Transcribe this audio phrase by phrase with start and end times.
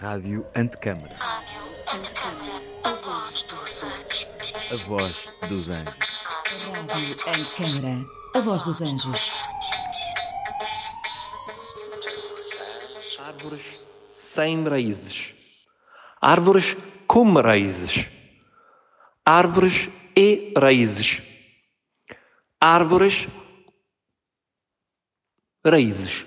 [0.00, 1.12] Rádio Antecâmara.
[1.16, 1.60] Rádio
[1.92, 4.28] Antecâmara, a voz dos anjos.
[4.70, 6.24] A voz dos anjos.
[6.72, 9.32] Rádio Antecâmara, a voz dos anjos.
[13.18, 15.34] Árvores sem raízes.
[16.20, 16.76] Árvores
[17.08, 18.08] com raízes.
[19.26, 21.20] Árvores e raízes.
[22.60, 23.26] Árvores.
[25.66, 26.24] Raízes.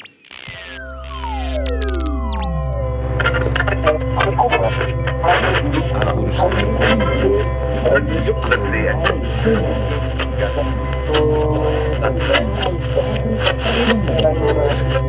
[6.32, 6.72] Árvores
[14.88, 15.02] sem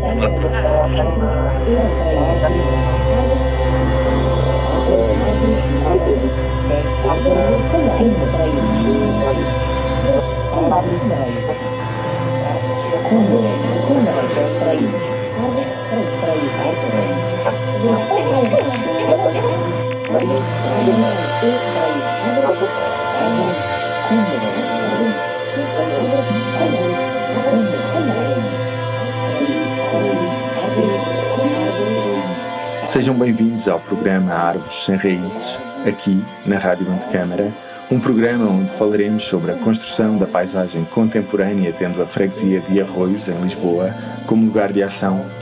[32.87, 37.53] Sejam bem-vindos ao programa Árvores Sem Raízes, aqui na Rádio Antecâmara,
[37.91, 43.27] um programa onde falaremos sobre a construção da paisagem contemporânea, tendo a freguesia de Arroios,
[43.27, 43.93] em Lisboa,
[44.27, 45.42] como lugar de ação.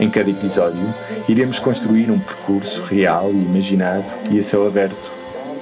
[0.00, 0.94] Em cada episódio,
[1.28, 5.12] iremos construir um percurso real e imaginado e a céu aberto.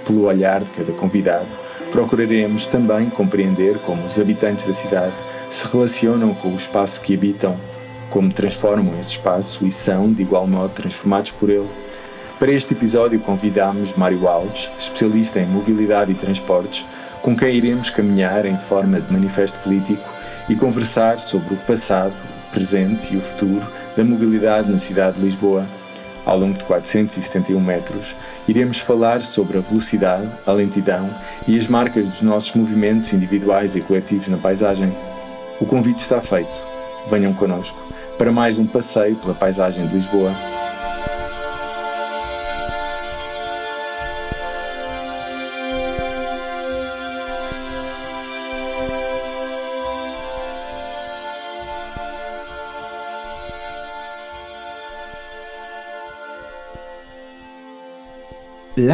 [0.07, 1.49] Pelo olhar de cada convidado,
[1.91, 5.13] procuraremos também compreender como os habitantes da cidade
[5.51, 7.59] se relacionam com o espaço que habitam
[8.11, 11.69] como transformam esse espaço e são, de igual modo, transformados por ele.
[12.39, 16.87] Para este episódio convidamos Mário Alves, especialista em mobilidade e transportes,
[17.23, 20.09] com quem iremos caminhar em forma de manifesto político
[20.49, 23.67] e conversar sobre o passado, o presente e o futuro
[23.99, 25.67] da mobilidade na cidade de Lisboa.
[26.25, 28.15] Ao longo de 471 metros,
[28.47, 31.11] iremos falar sobre a velocidade, a lentidão
[31.49, 34.97] e as marcas dos nossos movimentos individuais e coletivos na paisagem.
[35.61, 36.61] O convite está feito.
[37.11, 37.83] Venham connosco
[38.17, 40.33] para mais um passeio pela paisagem de Lisboa.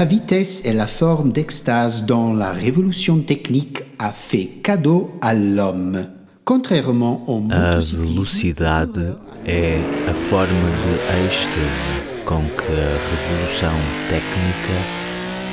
[0.05, 6.09] La vitesse est la forme d'extase dont la révolution technique a fait cadeau à l'homme.
[6.45, 9.17] Contrairement au A velocidade
[9.47, 13.79] é a forma de êxtase com que a revolução
[14.11, 14.77] técnica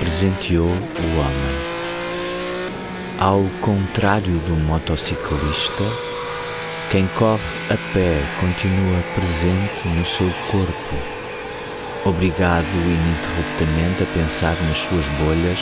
[0.01, 1.57] presenteou o homem.
[3.21, 5.85] Ao contrário do motociclista,
[6.91, 11.20] quem corre a pé continua presente no seu corpo,
[12.05, 15.59] obrigado ininterruptamente a pensar nas suas bolhas,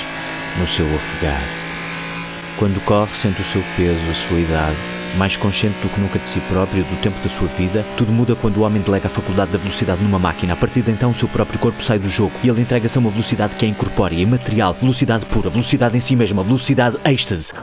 [0.58, 1.42] no seu ofegar.
[2.58, 4.76] Quando corre, sente o seu peso, a sua idade,
[5.18, 8.36] mais consciente do que nunca de si próprio do tempo da sua vida, tudo muda
[8.36, 10.54] quando o homem delega a faculdade da velocidade numa máquina.
[10.54, 13.02] A partir de então, o seu próprio corpo sai do jogo e ele entrega-se a
[13.02, 17.54] uma velocidade que é incorpórea, imaterial, velocidade pura, velocidade em si mesma, velocidade êxtase.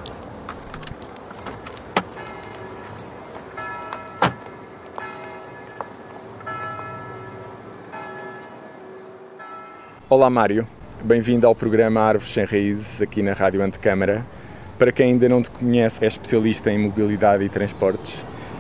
[10.08, 10.64] Olá Mário,
[11.02, 14.24] bem-vindo ao programa Árvores Sem Raízes aqui na Rádio Antecâmara.
[14.78, 18.16] Para quem ainda não te conhece, é especialista em mobilidade e transportes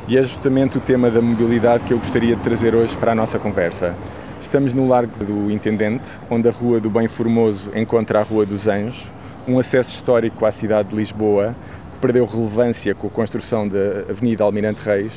[0.08, 3.14] e é justamente o tema da mobilidade que eu gostaria de trazer hoje para a
[3.14, 3.94] nossa conversa.
[4.40, 8.66] Estamos no Largo do Intendente, onde a Rua do Bem Formoso encontra a Rua dos
[8.66, 9.08] Anjos,
[9.46, 11.54] um acesso histórico à cidade de Lisboa
[11.90, 15.12] que perdeu relevância com a construção da Avenida Almirante Reis.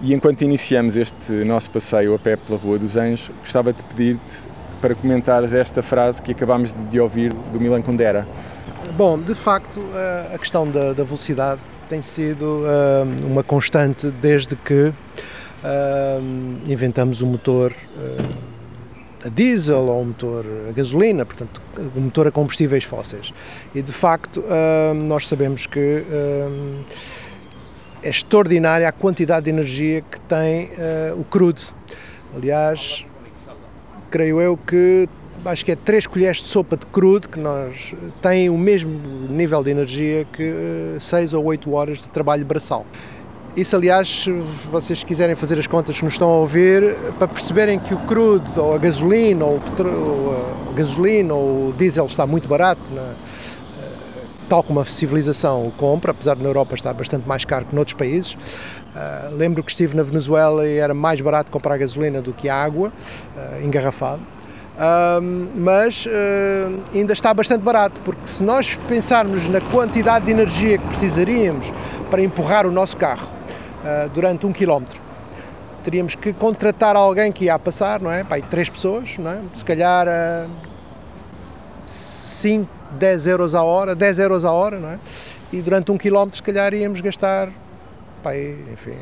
[0.00, 4.51] E enquanto iniciamos este nosso passeio a pé pela Rua dos Anjos, gostava de pedir-te
[4.82, 8.26] para comentares esta frase que acabámos de ouvir do Milan Kundera.
[8.96, 14.56] Bom, de facto, a- a questão da, da velocidade tem sido ah, uma constante desde
[14.56, 14.92] que
[15.64, 16.18] ah,
[16.66, 21.62] inventamos o motor ah, a diesel ou o motor a gasolina, portanto,
[21.96, 23.32] o motor a combustíveis fósseis.
[23.72, 24.42] E de facto,
[25.04, 26.02] nós sabemos que
[28.02, 30.70] é extraordinária a quantidade de energia que tem
[31.16, 31.62] o crude.
[32.34, 33.06] Aliás,
[34.12, 35.08] creio eu que
[35.44, 38.90] acho que é 3 colheres de sopa de crude que nós tem o mesmo
[39.30, 42.84] nível de energia que 6 ou 8 horas de trabalho braçal.
[43.56, 44.30] Isso, aliás, se
[44.70, 48.48] vocês quiserem fazer as contas que nos estão a ouvir, para perceberem que o crude,
[48.56, 52.80] ou a gasolina, ou, o petro- ou a gasolina, ou o diesel está muito barato,
[52.94, 53.12] na-
[54.52, 57.74] tal como a civilização o compra, apesar de na Europa estar bastante mais caro que
[57.74, 58.36] noutros países.
[58.94, 62.92] Ah, lembro que estive na Venezuela e era mais barato comprar gasolina do que água,
[63.34, 64.20] ah, engarrafado.
[64.72, 70.76] Um, mas uh, ainda está bastante barato, porque se nós pensarmos na quantidade de energia
[70.76, 71.72] que precisaríamos
[72.10, 75.00] para empurrar o nosso carro uh, durante um quilómetro,
[75.82, 78.22] teríamos que contratar alguém que ia a passar, não é?
[78.24, 79.40] Pai, três pessoas, não é?
[79.54, 80.50] Se calhar uh,
[81.86, 84.98] 5, 10 euros a hora, 10 euros a hora, não é?
[85.52, 87.50] E durante um quilómetro, se calhar, íamos gastar,
[88.22, 88.96] pai, enfim,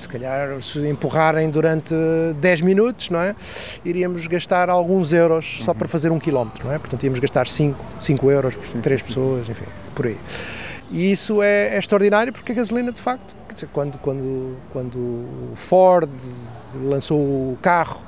[0.00, 1.94] se calhar se empurrarem durante
[2.40, 3.34] 10 minutos, não é?
[3.84, 6.78] Iríamos gastar alguns euros só para fazer um quilómetro, não é?
[6.78, 10.16] Portanto, íamos gastar 5, 5 euros por 3 pessoas, enfim, por aí.
[10.90, 13.36] E isso é, é, extraordinário porque a gasolina, de facto,
[13.72, 16.10] quando, quando, quando Ford
[16.74, 18.00] lançou o carro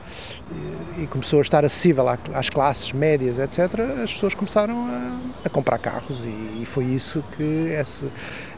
[0.99, 5.79] e começou a estar acessível às classes médias, etc., as pessoas começaram a, a comprar
[5.79, 8.07] carros e, e, foi isso que essa,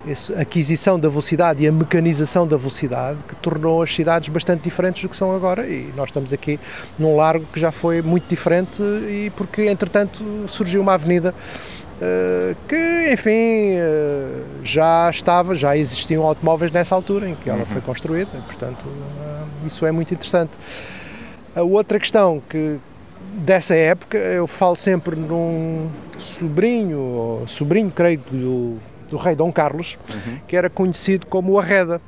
[0.07, 5.03] essa, aquisição da velocidade e a mecanização da velocidade que tornou as cidades bastante diferentes
[5.03, 6.59] do que são agora e nós estamos aqui
[6.99, 11.35] num largo que já foi muito diferente e porque entretanto surgiu uma avenida
[12.69, 17.67] que, enfim, uh, já estava, já existiam automóveis nessa altura em que ela uhum.
[17.67, 20.53] foi construída, portanto, uh, isso é muito interessante.
[21.55, 22.79] A outra questão que
[23.35, 28.79] dessa época, eu falo sempre num sobrinho, sobrinho, creio, do,
[29.11, 30.39] do rei Dom Carlos, uhum.
[30.47, 32.01] que era conhecido como o Arreda,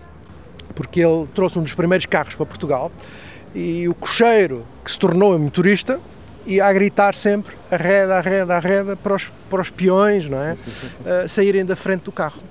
[0.75, 2.91] porque ele trouxe um dos primeiros carros para Portugal
[3.55, 5.99] e o cocheiro, que se tornou motorista,
[6.47, 10.57] ia a gritar sempre arreda, arreda, arreda para os, para os peões, não é?
[10.57, 11.25] Sim, sim, sim.
[11.25, 12.43] Uh, saírem da frente do carro.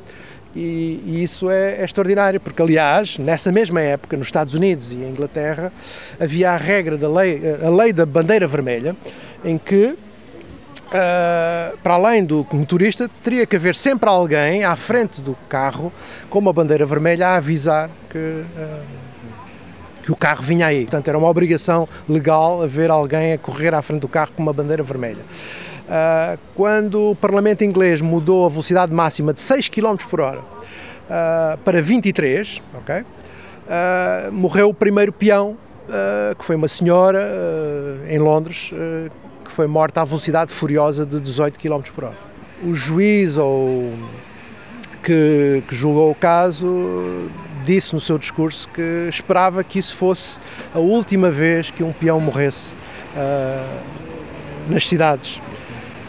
[0.56, 4.96] E, e isso é, é, extraordinário, porque, aliás, nessa mesma época, nos Estados Unidos e
[4.96, 5.72] em Inglaterra,
[6.20, 8.96] havia a regra da lei, a lei da bandeira vermelha,
[9.44, 9.98] em que
[10.86, 15.92] Uh, para além do motorista, teria que haver sempre alguém à frente do carro
[16.30, 18.46] com uma bandeira vermelha a avisar que, uh,
[20.06, 20.82] que o carro vinha aí.
[20.82, 24.54] Portanto, era uma obrigação legal haver alguém a correr à frente do carro com uma
[24.54, 25.18] bandeira vermelha.
[25.18, 31.58] Uh, quando o Parlamento inglês mudou a velocidade máxima de 6 km por hora uh,
[31.64, 35.58] para 23, okay, uh, morreu o primeiro peão,
[36.40, 37.22] que foi uma senhora
[38.10, 38.72] em Londres,
[39.44, 42.18] que foi morta à velocidade furiosa de 18 km por hora.
[42.64, 43.94] O juiz ou
[45.04, 47.30] que, que julgou o caso
[47.66, 50.40] disse no seu discurso que esperava que isso fosse
[50.74, 52.74] a última vez que um peão morresse
[54.70, 55.42] nas cidades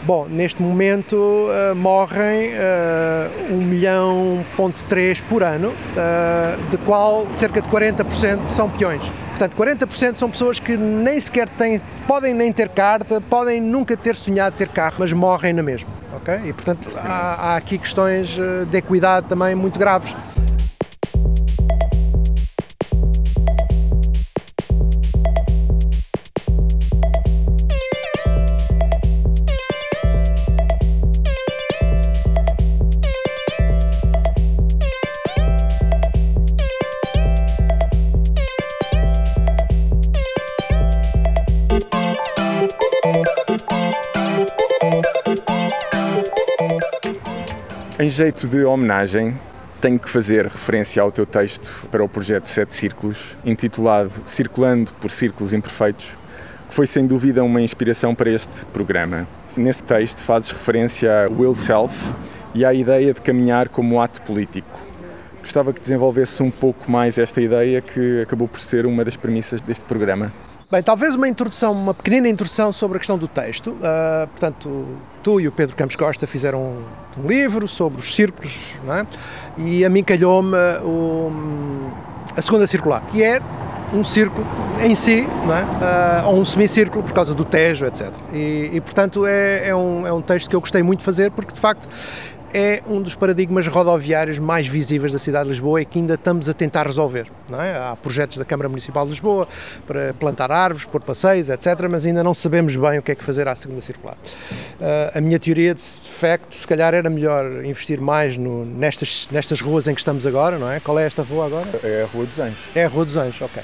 [0.07, 7.27] Bom, neste momento uh, morrem uh, 1 milhão ponto 3 por ano, uh, de qual
[7.35, 9.01] cerca de 40% são peões.
[9.37, 14.15] Portanto, 40% são pessoas que nem sequer têm, podem nem ter carta, podem nunca ter
[14.15, 15.89] sonhado ter carro, mas morrem na mesma.
[16.21, 16.39] Okay?
[16.45, 18.29] E portanto há, há aqui questões
[18.71, 20.15] de equidade também muito graves.
[48.07, 49.35] Em jeito de homenagem,
[49.81, 55.11] tenho que fazer referência ao teu texto para o projeto Sete Círculos, intitulado Circulando por
[55.11, 56.17] Círculos Imperfeitos,
[56.69, 59.27] que foi sem dúvida uma inspiração para este programa.
[59.57, 61.93] Nesse texto fazes referência a Will Self
[62.55, 64.79] e à ideia de caminhar como ato político.
[65.41, 69.59] Gostava que desenvolvesse um pouco mais esta ideia que acabou por ser uma das premissas
[69.59, 70.31] deste programa.
[70.69, 73.69] Bem, talvez uma introdução, uma pequenina introdução sobre a questão do texto.
[73.69, 74.85] Uh, portanto,
[75.23, 76.83] tu e o Pedro Campos Costa fizeram um,
[77.23, 79.07] um livro sobre os círculos, não é?
[79.57, 81.89] e a mim calhou-me um,
[82.35, 83.39] a segunda circular, que é
[83.93, 84.45] um círculo
[84.81, 85.61] em si, não é?
[85.63, 88.11] Uh, ou um semicírculo por causa do Tejo, etc.
[88.33, 91.31] E, e portanto, é, é, um, é um texto que eu gostei muito de fazer,
[91.31, 91.87] porque de facto
[92.53, 96.47] é um dos paradigmas rodoviários mais visíveis da cidade de Lisboa e que ainda estamos
[96.47, 97.27] a tentar resolver.
[97.51, 97.77] É?
[97.77, 99.47] Há projetos da Câmara Municipal de Lisboa
[99.85, 103.23] para plantar árvores, pôr passeios, etc., mas ainda não sabemos bem o que é que
[103.23, 104.15] fazer à segunda circular.
[104.79, 109.61] Uh, a minha teoria de facto, se calhar era melhor investir mais no, nestas, nestas
[109.61, 110.79] ruas em que estamos agora, não é?
[110.79, 111.67] Qual é esta rua agora?
[111.83, 112.75] É a Rua dos Anjos.
[112.75, 113.63] É a Rua dos Anjos, ok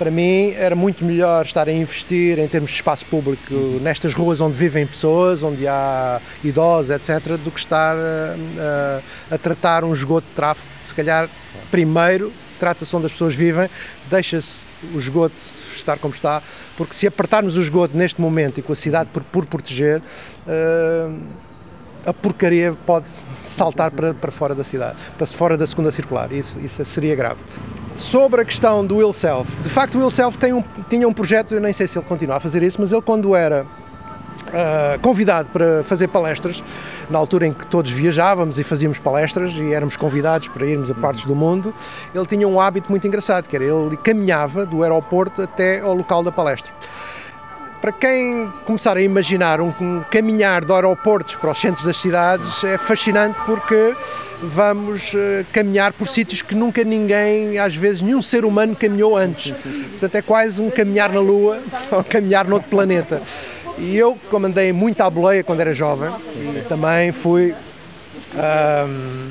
[0.00, 3.52] para mim era muito melhor estar a investir em termos de espaço público
[3.82, 9.38] nestas ruas onde vivem pessoas, onde há idosos, etc., do que estar a, a, a
[9.38, 10.66] tratar um esgoto de tráfego.
[10.86, 11.28] Se calhar,
[11.70, 13.68] primeiro, trata-se onde as pessoas vivem,
[14.08, 14.60] deixa-se
[14.94, 15.34] o esgoto
[15.76, 16.42] estar como está,
[16.78, 21.18] porque se apertarmos o esgoto neste momento e com a cidade por, por proteger, uh,
[22.06, 23.08] a porcaria pode
[23.42, 26.32] saltar para, para fora da cidade, para fora da segunda circular.
[26.32, 27.40] Isso, isso seria grave.
[27.96, 29.60] sobre a questão do Will Self.
[29.60, 32.06] De facto, o Will Self tem um, tinha um projeto, eu nem sei se ele
[32.06, 33.66] continua a fazer isso, mas ele quando era
[34.40, 36.60] Uh, convidado para fazer palestras,
[37.08, 40.94] na altura em que todos viajávamos e fazíamos palestras e éramos convidados para irmos a
[40.94, 41.72] partes do mundo,
[42.12, 46.24] ele tinha um hábito muito engraçado, que era ele caminhava do aeroporto até ao local
[46.24, 46.72] da palestra.
[47.80, 49.72] Para quem começar a imaginar um,
[50.10, 53.94] caminhar de aeroportos para os centros das cidades, é fascinante porque
[54.42, 59.56] vamos uh, caminhar por sítios que nunca ninguém, às vezes nenhum ser humano caminhou antes.
[59.92, 61.58] Portanto, é quase um caminhar na Lua
[61.90, 63.22] ou caminhar noutro planeta.
[63.78, 66.10] E eu, como andei muito à boleia quando era jovem,
[66.68, 67.54] também fui.
[68.34, 69.30] Um,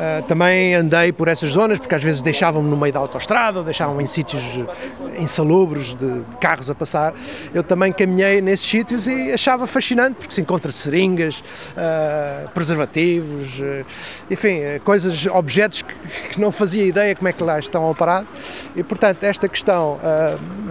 [0.00, 4.02] Uh, também andei por essas zonas porque às vezes deixavam-me no meio da autostrada, deixavam-me
[4.02, 4.42] em sítios
[5.18, 7.12] insalubres de, de, carros a passar.
[7.52, 13.84] Eu também caminhei nesses sítios e achava fascinante porque se encontra seringas, uh, preservativos, uh,
[14.30, 15.94] enfim, coisas, objetos que,
[16.32, 18.30] que, não fazia ideia como é que lá estão parados.
[18.74, 20.00] E portanto, esta questão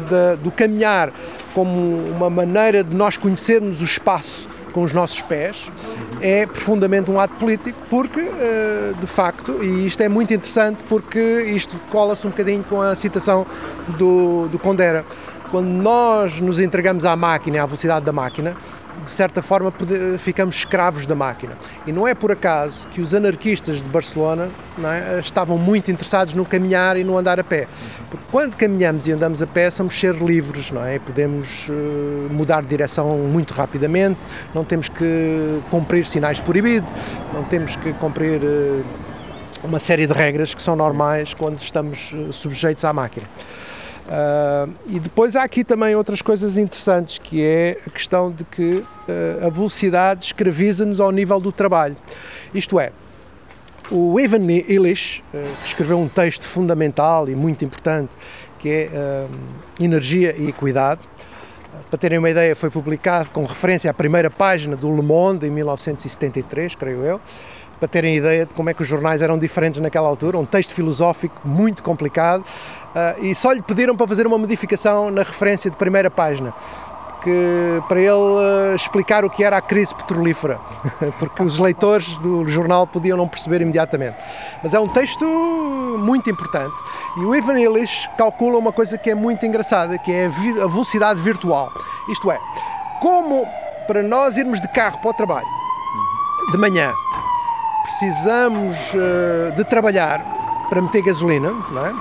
[0.09, 1.13] de, do caminhar
[1.53, 5.69] como uma maneira de nós conhecermos o espaço com os nossos pés,
[6.21, 11.19] é profundamente um ato político, porque, eh, de facto, e isto é muito interessante porque
[11.53, 13.45] isto cola-se um bocadinho com a citação
[13.97, 15.05] do, do Condera.
[15.51, 18.55] Quando nós nos entregamos à máquina, à velocidade da máquina,
[19.03, 19.73] de certa forma
[20.17, 21.57] ficamos escravos da máquina.
[21.85, 24.49] E não é por acaso que os anarquistas de Barcelona
[24.83, 27.67] é, estavam muito interessados no caminhar e no andar a pé.
[28.09, 30.99] Porque quando caminhamos e andamos a pé, somos seres livres, não é?
[30.99, 34.19] Podemos uh, mudar de direção muito rapidamente,
[34.53, 36.89] não temos que cumprir sinais proibidos,
[37.33, 38.83] não temos que cumprir uh,
[39.63, 43.27] uma série de regras que são normais quando estamos uh, sujeitos à máquina.
[44.09, 48.77] Uh, e depois há aqui também outras coisas interessantes, que é a questão de que
[48.77, 51.95] uh, a velocidade escraviza-nos ao nível do trabalho.
[52.51, 52.91] Isto é,
[53.91, 58.09] o Ivan Illich uh, escreveu um texto fundamental e muito importante,
[58.57, 59.27] que é
[59.79, 61.01] Energia e Equidade.
[61.89, 65.51] Para terem uma ideia, foi publicado com referência à primeira página do Le Monde em
[65.51, 67.21] 1973, creio eu
[67.79, 70.73] para terem ideia de como é que os jornais eram diferentes naquela altura, um texto
[70.73, 75.77] filosófico muito complicado, uh, e só lhe pediram para fazer uma modificação na referência de
[75.77, 76.53] primeira página.
[77.21, 80.57] Que, para ele uh, explicar o que era a crise petrolífera,
[81.19, 84.15] porque os leitores do jornal podiam não perceber imediatamente.
[84.63, 85.25] Mas é um texto
[85.99, 86.73] muito importante.
[87.17, 91.21] E o Ivan Illich calcula uma coisa que é muito engraçada, que é a velocidade
[91.21, 91.69] virtual.
[92.09, 92.39] Isto é,
[93.01, 93.45] como
[93.85, 95.47] para nós irmos de carro para o trabalho
[96.51, 96.93] de manhã
[97.89, 100.23] precisamos uh, de trabalhar
[100.69, 101.93] para meter gasolina, não é?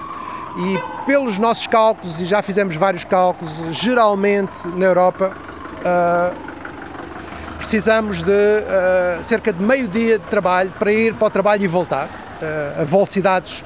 [0.59, 5.33] E pelos nossos cálculos, e já fizemos vários cálculos, geralmente na Europa
[5.80, 6.37] uh,
[7.57, 11.66] precisamos de uh, cerca de meio dia de trabalho para ir para o trabalho e
[11.66, 12.09] voltar,
[12.80, 13.64] a velocidades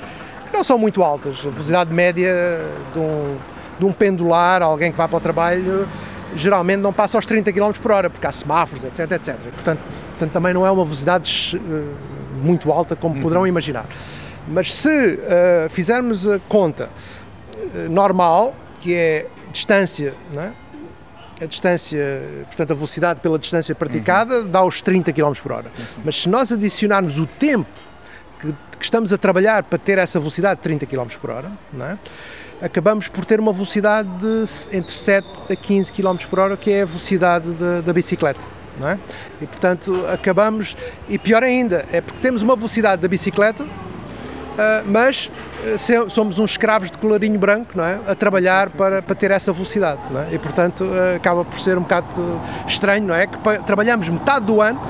[0.50, 1.40] que não são muito altas.
[1.40, 2.58] A velocidade média
[2.94, 3.36] de um,
[3.78, 5.86] de um pendular, alguém que vai para o trabalho,
[6.34, 9.36] geralmente não passa aos 30 km por hora, porque há semáforos, etc, etc.
[9.54, 9.80] Portanto,
[10.22, 11.60] portanto também não é uma velocidade
[12.42, 13.20] muito alta, como uhum.
[13.20, 13.86] poderão imaginar.
[14.46, 21.44] Mas se uh, fizermos a conta uh, normal, que é distância, é?
[21.44, 24.48] a distância, portanto a velocidade pela distância praticada, uhum.
[24.48, 25.70] dá os 30 km por hora.
[26.04, 27.68] Mas se nós adicionarmos o tempo
[28.40, 31.50] que, que, estamos a trabalhar para ter essa velocidade de 30 km por hora,
[31.80, 31.96] é?
[32.64, 36.82] acabamos por ter uma velocidade de entre 7 a 15 km por hora, que é
[36.82, 38.98] a velocidade da, da bicicleta não é?
[39.40, 40.76] E portanto acabamos,
[41.08, 43.68] e pior ainda, é porque temos uma velocidade da bicicleta, uh,
[44.86, 45.30] mas
[45.64, 48.00] uh, somos uns escravos de colarinho branco, não é?
[48.06, 50.34] A trabalhar para, para ter essa velocidade, não é?
[50.34, 52.06] E portanto uh, acaba por ser um bocado
[52.66, 53.26] estranho, não é?
[53.26, 54.80] Que trabalhamos metade do ano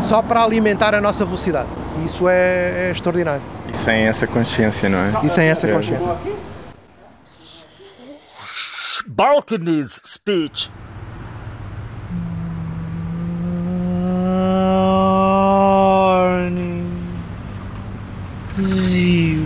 [0.00, 0.02] é?
[0.04, 1.68] só para alimentar a nossa velocidade.
[2.00, 3.42] E isso é, é, extraordinário.
[3.68, 5.24] E sem essa consciência, não é?
[5.24, 6.06] E sem essa consciência.
[9.06, 10.70] Balcony's speech
[18.58, 19.44] Zio.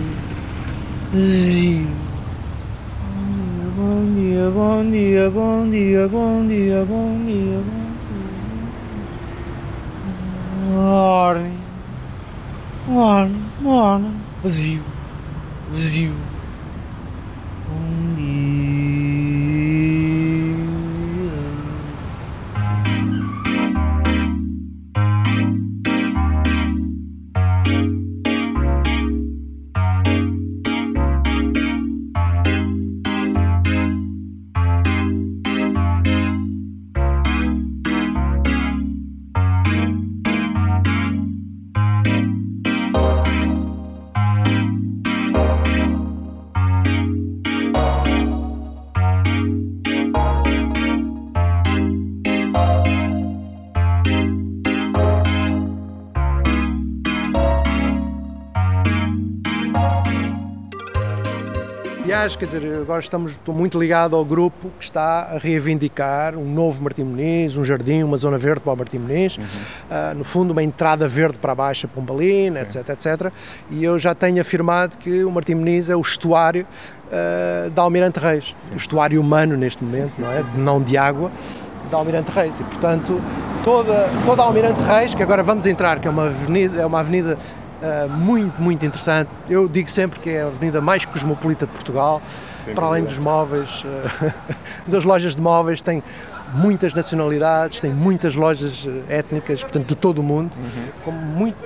[1.13, 1.87] Zio.
[3.75, 7.59] Bom dia, bom dia, bom dia, bom dia, bom dia, bom dia.
[10.71, 11.57] Morning.
[12.87, 14.19] Morning, morning.
[14.43, 14.83] Vazio.
[15.71, 16.34] Vazio.
[62.25, 66.51] Aliás, quer dizer, agora estamos, estou muito ligado ao grupo que está a reivindicar um
[66.51, 69.37] novo Martim Muniz, um jardim, uma zona verde para o Martim Muniz,
[69.91, 73.31] ah, no fundo uma entrada verde para a Baixa Pombalina, etc, etc.
[73.69, 76.65] E eu já tenho afirmado que o Martim Muniz é o estuário
[77.11, 80.43] ah, da Almirante Reis, o estuário humano neste momento, não é?
[80.57, 81.31] Não de água,
[81.91, 82.55] da Almirante Reis.
[82.59, 83.21] E, portanto,
[83.63, 87.01] toda, toda a Almirante Reis, que agora vamos entrar, que é uma avenida, é uma
[87.01, 87.37] avenida
[87.85, 89.29] ah, muito, muito interessante.
[89.47, 92.21] Eu digo sempre que é a avenida mais cosmopolita de Portugal,
[92.73, 94.33] para além dos móveis, ah,
[94.87, 96.01] das lojas de móveis, tem
[96.53, 100.51] muitas nacionalidades, tem muitas lojas ah, étnicas, portanto, de todo o mundo,
[101.03, 101.57] como muito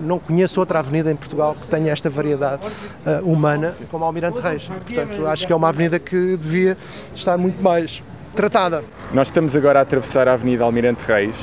[0.00, 2.66] não conheço outra avenida em Portugal que tenha esta variedade
[3.04, 4.64] ah, humana como a Almirante Reis.
[4.64, 6.74] Portanto, acho que é uma avenida que devia
[7.14, 8.02] estar muito mais
[8.34, 8.82] tratada.
[9.12, 11.36] Nós estamos agora a atravessar a Avenida Almirante Reis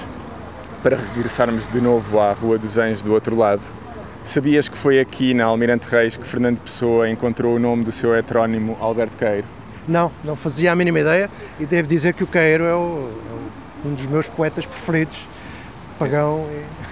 [0.81, 3.61] para regressarmos de novo à Rua dos Anjos do outro lado.
[4.27, 8.15] Sabias que foi aqui na Almirante Reis que Fernando Pessoa encontrou o nome do seu
[8.15, 9.45] heterónimo Alberto Queiro?
[9.87, 11.29] Não, não fazia a mínima ideia
[11.59, 13.09] e devo dizer que o Queiro é, o-
[13.83, 15.17] é um dos meus poetas preferidos,
[15.97, 16.45] pagão.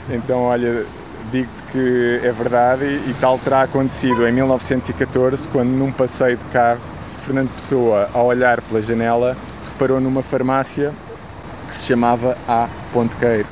[0.09, 0.85] e- Então, olha,
[1.31, 6.45] digo-te que é verdade e, e tal terá acontecido em 1914, quando num passeio de
[6.45, 6.79] carro,
[7.25, 9.35] Fernando Pessoa, ao olhar pela janela,
[9.67, 10.93] reparou numa farmácia
[11.67, 12.69] que se chamava A.
[12.93, 13.47] Pontequeiro.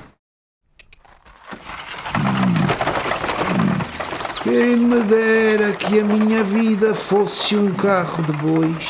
[4.43, 8.89] Quem me dera que a minha vida fosse um carro de bois.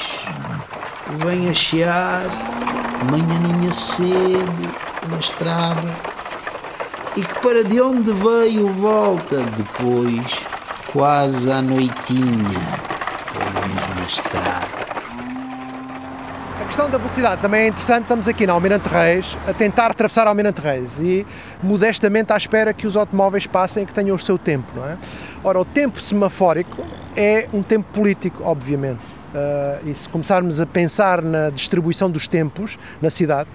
[1.06, 2.26] que Vem a chiar,
[3.12, 4.76] manhãninha cedo,
[5.08, 5.94] na estrada.
[7.16, 10.26] E que para de onde veio volta depois,
[10.92, 12.62] quase à noitinha,
[13.32, 14.53] pela mesma estrada.
[16.74, 18.02] Questão da velocidade também é interessante.
[18.02, 21.24] Estamos aqui na Almirante Reis a tentar atravessar a Almirante Reis e
[21.62, 24.98] modestamente à espera que os automóveis passem e que tenham o seu tempo, não é?
[25.44, 26.84] Ora, o tempo semafórico
[27.16, 29.04] é um tempo político, obviamente.
[29.36, 33.50] Ah, e se começarmos a pensar na distribuição dos tempos na cidade,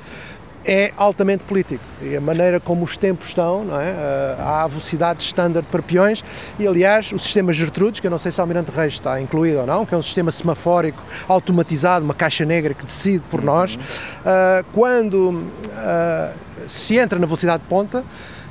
[0.68, 1.83] é altamente político.
[2.02, 3.90] E a maneira como os tempos estão, não é?
[4.38, 6.22] Ah, há velocidades standard para peões
[6.59, 9.66] e, aliás, o sistema Gertrudes, que eu não sei se Almirante Reis está incluído ou
[9.66, 13.78] não, que é um sistema semafórico automatizado, uma caixa negra que decide por nós,
[14.26, 16.33] ah, quando ah,
[16.68, 18.04] se entra na velocidade de ponta,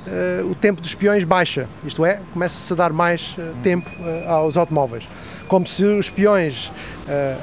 [0.08, 3.88] ah, o tempo dos peões baixa, isto é, começa-se a dar mais tempo
[4.28, 5.04] aos automóveis.
[5.48, 6.72] Como se os peões,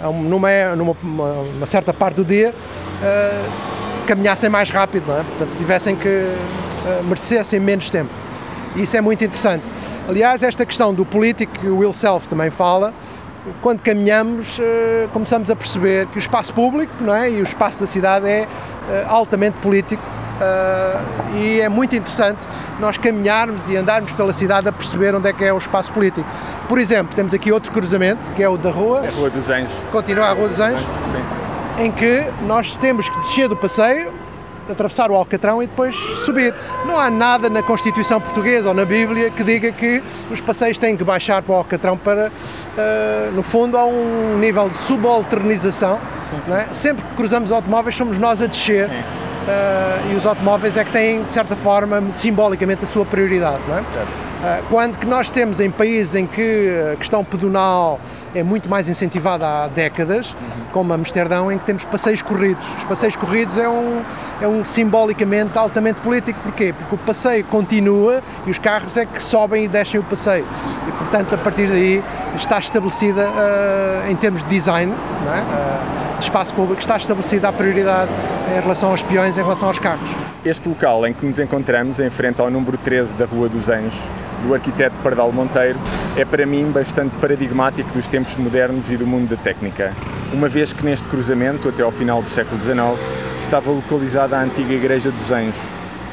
[0.03, 2.53] a numa, numa uma- uma certa parte do dia,
[4.05, 5.23] caminhassem mais rápido, não é?
[5.23, 8.11] Portanto, tivessem que eh, merecessem menos tempo.
[8.77, 9.64] E isso é muito interessante.
[10.09, 12.93] Aliás, esta questão do político, que o Will Self também fala,
[13.61, 17.31] quando caminhamos, eh, começamos a perceber que o espaço público não é?
[17.31, 18.49] e o espaço da cidade é
[18.88, 20.03] eh, altamente político
[20.40, 21.01] eh,
[21.35, 22.38] e é muito interessante
[22.81, 26.27] nós caminharmos e andarmos pela cidade a perceber onde é que é o espaço político.
[26.69, 29.73] Por exemplo, temos aqui outro cruzamento, que é o da rua, A Rua dos Anjos.
[29.93, 31.23] continua a Rua dos Anjos, Sim.
[31.79, 34.13] Em que nós temos que descer do passeio,
[34.71, 36.55] atravessar o Alcatrão e depois subir.
[36.87, 40.97] Não há nada na Constituição Portuguesa ou na Bíblia que diga que os passeios têm
[40.97, 42.33] que baixar para o Alcatrão para,
[42.79, 45.99] ah, no fundo, há um nível de subalternização.
[46.47, 46.67] não é?
[46.73, 48.89] Sempre que cruzamos automóveis somos nós a descer
[49.49, 53.61] ah, e os automóveis é que têm, de certa forma, simbolicamente a sua prioridade.
[53.69, 53.81] Não é?
[53.81, 54.34] Ah,
[54.69, 58.01] Quando que nós temos em países em que a questão pedonal
[58.35, 60.35] é muito mais incentivada há décadas,
[60.73, 62.67] como Amsterdão, em que temos passeios corridos.
[62.79, 64.03] Os passeios corridos é um,
[64.41, 66.39] é um simbolicamente altamente político.
[66.43, 66.75] Porquê?
[66.77, 70.45] Porque o passeio continua e os carros é que sobem e descem o passeio.
[70.87, 72.03] E, portanto, a partir daí
[72.37, 75.39] está estabelecida, ah, em termos de design, é?
[75.39, 78.11] Ah, de espaço público, está estabelecida a prioridade
[78.57, 80.09] em relação aos peões, em relação aos carros.
[80.45, 83.99] Este local em que nos encontramos, em frente ao número 13 da Rua dos Anjos,
[84.45, 85.79] do arquiteto Pardal Monteiro,
[86.17, 89.93] é para mim bastante paradigmático dos tempos modernos e do mundo da técnica,
[90.33, 92.99] uma vez que neste cruzamento, até ao final do século XIX,
[93.43, 95.55] estava localizada a antiga Igreja dos Anjos.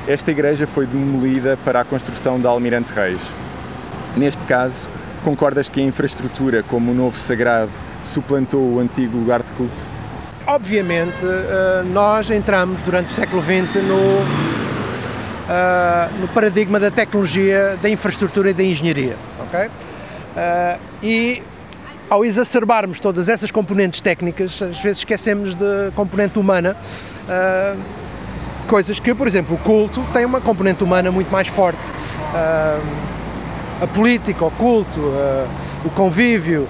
[0.07, 3.21] Esta igreja foi demolida para a construção da Almirante Reis.
[4.17, 4.87] Neste caso,
[5.23, 7.71] concordas que a infraestrutura, como o novo sagrado,
[8.03, 9.91] suplantou o antigo lugar de culto?
[10.47, 14.50] obviamente, eh, nós entramos durante o século XX no,
[15.49, 19.15] eh, no paradigma da tecnologia, da infraestrutura e da engenharia.
[19.39, 19.69] ok?
[20.37, 21.43] Eh, e
[22.09, 26.75] ao exacerbarmos todas essas componentes técnicas, às vezes esquecemos da componente humana.
[27.29, 27.75] eh,
[28.67, 31.79] coisas que, por exemplo, o culto tem uma componente humana muito mais forte.
[33.81, 35.01] A política, o culto,
[35.83, 36.69] o convívio,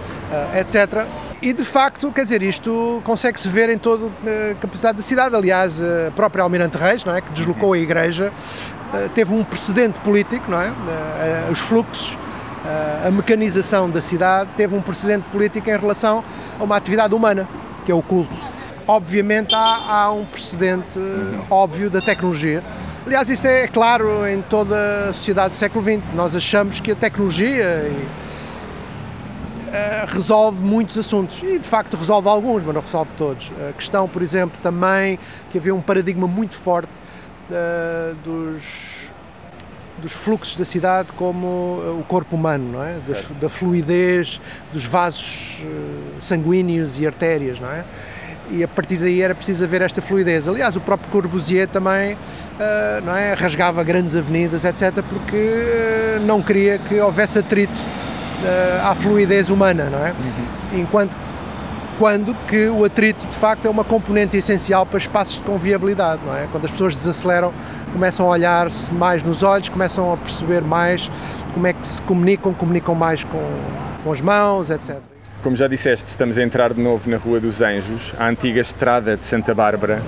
[0.59, 1.05] etc.
[1.41, 5.35] E de facto, quer dizer, isto consegue-se ver em toda a capacidade da cidade.
[5.35, 8.31] Aliás, a própria Almirante Reis, não é, que deslocou a igreja,
[8.93, 10.67] eh, teve um precedente político, não é?
[10.67, 12.15] Eh, Os fluxos
[13.05, 16.23] a mecanização da cidade teve um precedente político em relação
[16.59, 17.47] a uma atividade humana,
[17.85, 18.33] que é o culto.
[18.87, 20.99] Obviamente há, há um precedente
[21.49, 22.63] óbvio da tecnologia.
[23.05, 26.03] Aliás, isso é claro em toda a sociedade do século XX.
[26.13, 28.05] Nós achamos que a tecnologia e, eh,
[30.07, 33.51] resolve muitos assuntos e de facto resolve alguns, mas não resolve todos.
[33.69, 35.17] A questão, por exemplo, também
[35.51, 36.91] que havia um paradigma muito forte
[37.51, 38.63] eh, dos
[40.01, 42.95] dos fluxos da cidade como uh, o corpo humano, não é?
[43.07, 44.41] Das, da fluidez
[44.73, 45.61] dos vasos
[46.19, 47.83] sanguíneos e artérias, não é?
[48.49, 50.47] E a partir daí era preciso haver esta fluidez.
[50.47, 52.17] Aliás, o próprio Corbusier também,
[53.03, 53.33] não é?
[53.33, 57.79] Rasgava grandes avenidas, etc., porque não queria que houvesse atrito
[58.83, 60.11] à fluidez humana, não é?
[60.11, 60.79] Uhum.
[60.79, 61.15] Enquanto
[62.01, 66.35] quando que o atrito de facto é uma componente essencial para espaços de conviabilidade, não
[66.35, 66.47] é?
[66.51, 67.53] Quando as pessoas desaceleram
[67.93, 71.11] começam a olhar-se mais nos olhos, começam a perceber mais
[71.53, 73.43] como é que se comunicam, comunicam mais com,
[74.03, 74.97] com as mãos, etc.
[75.43, 79.17] Como já disseste, estamos a entrar de novo na Rua dos Anjos, a antiga estrada
[79.17, 80.01] de Santa Bárbara.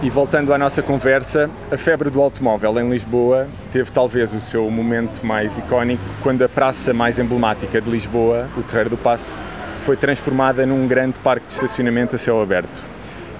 [0.00, 4.70] E voltando à nossa conversa, a febre do automóvel em Lisboa teve talvez o seu
[4.70, 9.34] momento mais icónico quando a praça mais emblemática de Lisboa, o Terreiro do Passo,
[9.82, 12.80] foi transformada num grande parque de estacionamento a céu aberto.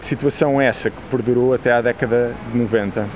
[0.02, 3.06] Situação essa que perdurou até à década de 90.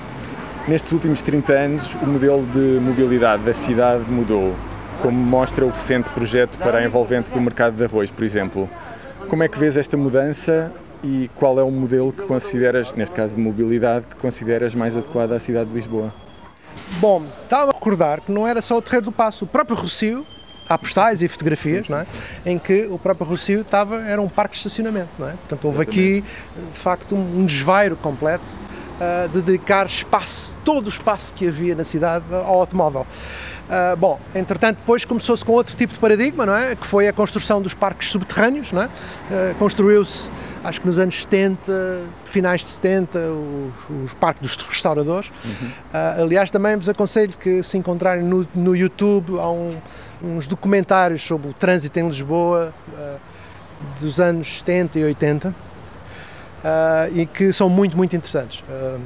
[0.68, 4.54] Nestes últimos 30 anos, o modelo de mobilidade da cidade mudou,
[5.02, 8.70] como mostra o recente projeto para a envolvente do mercado de arroz, por exemplo.
[9.28, 10.70] Como é que vês esta mudança
[11.02, 15.32] e qual é o modelo que consideras, neste caso de mobilidade, que consideras mais adequado
[15.32, 16.12] à cidade de Lisboa?
[17.00, 20.26] Bom, estava a recordar que não era só o Terreiro do Passo, o próprio Rocio,
[20.68, 22.06] há postais e fotografias, não é?
[22.46, 25.10] em que o próprio Rocio estava, era um parque de estacionamento.
[25.18, 25.32] Não é?
[25.32, 26.24] Portanto, houve aqui,
[26.72, 28.54] de facto, um desvairo completo
[29.00, 33.06] uh, de dedicar espaço, todo o espaço que havia na cidade ao automóvel.
[33.68, 36.76] Uh, bom, entretanto, depois começou-se com outro tipo de paradigma, não é?
[36.76, 38.86] Que foi a construção dos parques subterrâneos, não é?
[38.86, 40.30] Uh, Construiu-se,
[40.64, 45.30] acho que nos anos 70, finais de 70, o, o Parque dos Restauradores.
[45.44, 45.68] Uhum.
[45.68, 49.76] Uh, aliás, também vos aconselho que se encontrarem no, no YouTube, há um,
[50.22, 52.72] uns documentários sobre o trânsito em Lisboa
[54.00, 55.54] dos anos 70 e 80 uh,
[57.14, 58.60] e que são muito, muito interessantes.
[58.68, 59.00] Uh,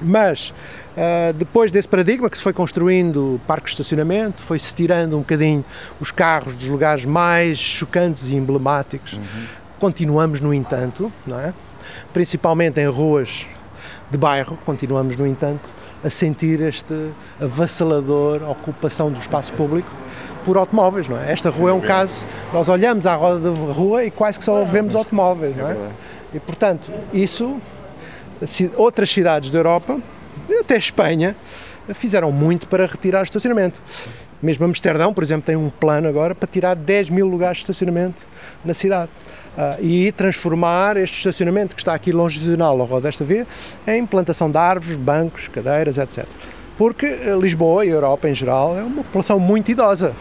[0.00, 0.52] mas
[0.96, 5.64] uh, depois desse paradigma que se foi construindo parques de estacionamento, foi-se tirando um bocadinho
[5.98, 9.14] os carros dos lugares mais chocantes e emblemáticos.
[9.14, 9.46] Uhum.
[9.78, 11.52] Continuamos, no entanto, não é?
[12.12, 13.46] principalmente em ruas
[14.10, 15.68] de bairro, continuamos, no entanto,
[16.04, 17.10] a sentir este
[17.40, 19.88] avassalador ocupação do espaço público
[20.44, 21.32] por automóveis, não é?
[21.32, 24.64] Esta rua é um caso, nós olhamos à roda da rua e quase que só
[24.64, 25.76] vemos automóveis, não é?
[26.34, 27.56] E portanto, isso,
[28.76, 29.98] outras cidades da Europa,
[30.60, 31.34] até Espanha,
[31.94, 33.80] fizeram muito para retirar o estacionamento.
[34.42, 38.22] Mesmo Amsterdão, por exemplo, tem um plano agora para tirar 10 mil lugares de estacionamento
[38.64, 39.10] na cidade.
[39.56, 43.46] Uh, e transformar este estacionamento que está aqui longitudinal ao desta via
[43.86, 46.26] em plantação de árvores, bancos, cadeiras, etc.
[46.76, 47.06] Porque
[47.40, 50.14] Lisboa e a Europa em geral é uma população muito idosa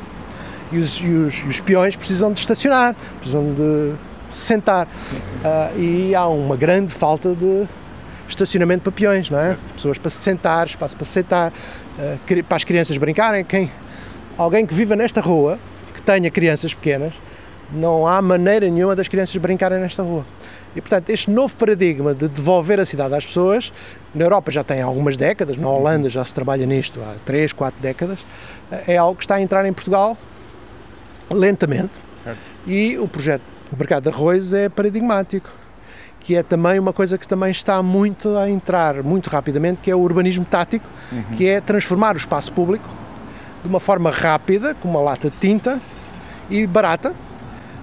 [0.71, 3.93] e os, e os, e os peões precisam de estacionar, precisam de
[4.30, 4.88] se sentar.
[4.88, 7.65] Uh, e há uma grande falta de
[8.28, 9.47] estacionamento para peões, não é?
[9.49, 9.73] Certo.
[9.73, 13.43] Pessoas para se sentar, espaço para se sentar, uh, para as crianças brincarem.
[13.43, 13.71] Quem,
[14.38, 15.58] alguém que viva nesta rua,
[15.93, 17.13] que tenha crianças pequenas,
[17.71, 20.26] não há maneira nenhuma das crianças brincarem nesta rua.
[20.76, 23.71] E, portanto, este novo paradigma de devolver a cidade às pessoas,
[24.13, 27.82] na Europa já tem algumas décadas, na Holanda já se trabalha nisto há 3, 4
[27.82, 28.19] décadas,
[28.86, 30.17] é algo que está a entrar em Portugal
[31.32, 31.93] lentamente.
[32.24, 32.39] Certo.
[32.67, 35.50] E o projeto do mercado de arroz é paradigmático,
[36.19, 39.95] que é também uma coisa que também está muito a entrar muito rapidamente, que é
[39.95, 41.24] o urbanismo tático, uhum.
[41.38, 43.05] que é transformar o espaço público
[43.65, 45.82] de uma forma rápida, com uma lata de tinta
[46.51, 47.15] e barata,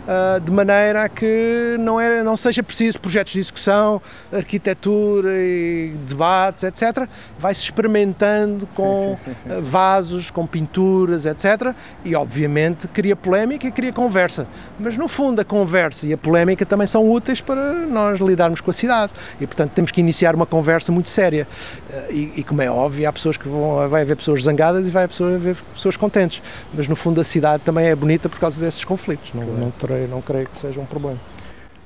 [0.03, 5.95] Uh, de maneira a que não, é, não seja preciso projetos de execução, arquitetura e
[6.09, 7.09] debates, etc.
[7.39, 11.73] Vai-se experimentando com sim, sim, sim, vasos, com pinturas, etc.
[12.05, 14.47] E obviamente cria polémica e cria conversa.
[14.79, 18.73] Mas no fundo a conversa e a polémica também são úteis para nós lidarmos com
[18.73, 19.13] a cidade.
[19.41, 21.47] E portanto temos que iniciar uma conversa muito séria.
[21.89, 24.91] Uh, e, e, como é óbvio, há pessoas que vão, vai haver pessoas zangadas e
[24.91, 26.43] vai haver pessoas contentes.
[26.75, 29.33] Mas no fundo a cidade também é bonita por causa desses conflitos.
[29.33, 31.19] Não, não creio, não creio que seja um problema.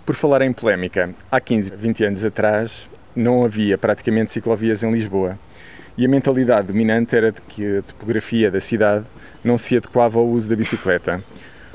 [0.05, 5.39] Por falar em polémica, há 15, 20 anos atrás não havia praticamente ciclovias em Lisboa
[5.99, 9.05] e a mentalidade dominante era de que a topografia da cidade
[9.43, 11.23] não se adequava ao uso da bicicleta.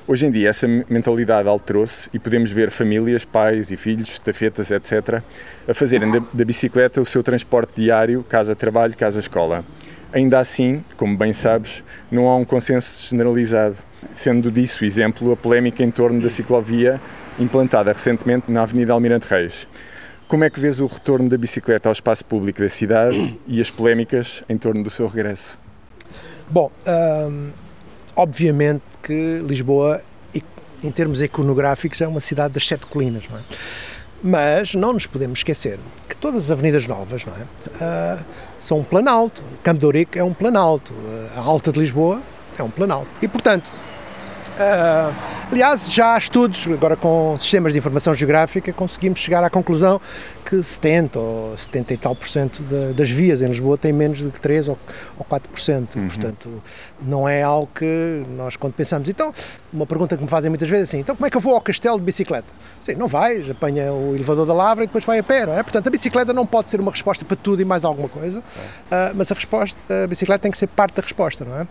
[0.08, 5.22] Hoje em dia essa mentalidade alterou-se e podemos ver famílias, pais e filhos, estafetas, etc.,
[5.68, 9.64] a fazerem da, bicicleta o seu transporte diário, casa-trabalho, casa-escola.
[10.14, 13.78] Ainda assim, como bem sabes, não há um consenso generalizado.
[14.14, 17.00] Sendo disso exemplo a polémica em torno da ciclovia
[17.40, 19.68] implantada recentemente na Avenida Almirante Reis.
[20.28, 23.70] Como é que vês o retorno da bicicleta ao espaço público da cidade e as
[23.70, 25.58] polémicas em torno do seu regresso?
[26.50, 27.50] Bom, hum,
[28.16, 30.02] obviamente que Lisboa,
[30.84, 33.42] em termos iconográficos, é uma cidade das sete colinas, não é?
[34.24, 37.46] Mas não nos podemos esquecer que todas as avenidas novas não é?
[37.82, 38.20] Ah,
[38.60, 39.44] são um planalto.
[39.64, 40.94] Campo de Ourique é um planalto.
[41.36, 42.22] Ah, a Alta de Lisboa
[42.58, 43.10] é um planalto.
[43.22, 43.70] E, portanto,
[44.60, 45.12] ah,
[45.52, 50.00] aliás, já há estudos, agora com sistemas de informação geográfica, conseguimos chegar à conclusão
[50.46, 54.20] que 70 ou 70 e tal por cento da- das vias em Lisboa têm menos
[54.20, 54.78] de 3 ou,
[55.18, 55.98] ou 4 por cento.
[56.08, 56.62] Portanto,
[57.02, 59.08] não é algo que nós, quando pensamos.
[59.10, 59.34] Então,
[59.72, 61.56] uma pergunta que me fazem muitas vezes é assim: então, como é que eu vou
[61.56, 62.48] ao castelo de bicicleta?
[62.82, 65.64] Sim, não vais, apanha o elevador da Lavra e depois vai a pé, não é?
[65.64, 68.44] Portanto, a bicicleta não pode ser uma resposta para tudo e mais alguma coisa,
[68.92, 71.68] ah, mas a, resposta, a bicicleta tem que ser parte da resposta, não é?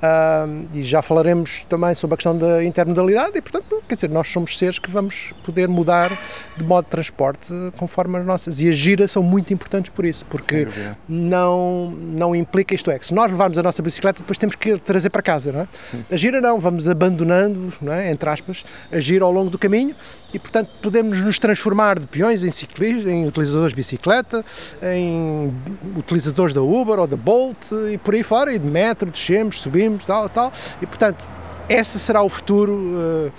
[0.00, 4.28] Ah, e já falaremos também sobre a questão da intermodalidade e, portanto, quer dizer, nós
[4.28, 6.18] somos seres que vamos poder mudar
[6.56, 8.60] de modo de transporte conforme as nossas.
[8.60, 10.96] E as giras são muito importantes por isso, porque dúvida.
[11.08, 14.78] não, não implica isto é que se nós levarmos a nossa bicicleta, depois temos que
[14.78, 15.68] trazer para casa, não é?
[16.12, 18.10] A gira não, vamos abandonando, não é?
[18.10, 19.94] entre aspas, a gira ao longo do caminho
[20.32, 24.44] e, portanto, podemos nos transformar de peões em ciclistas, em utilizadores de bicicleta,
[24.82, 25.52] em
[25.96, 27.56] utilizadores da Uber ou da Bolt
[27.90, 31.24] e por aí fora, e de metro, descemos, subimos, tal, tal, e, portanto,
[31.68, 33.30] esse será o futuro.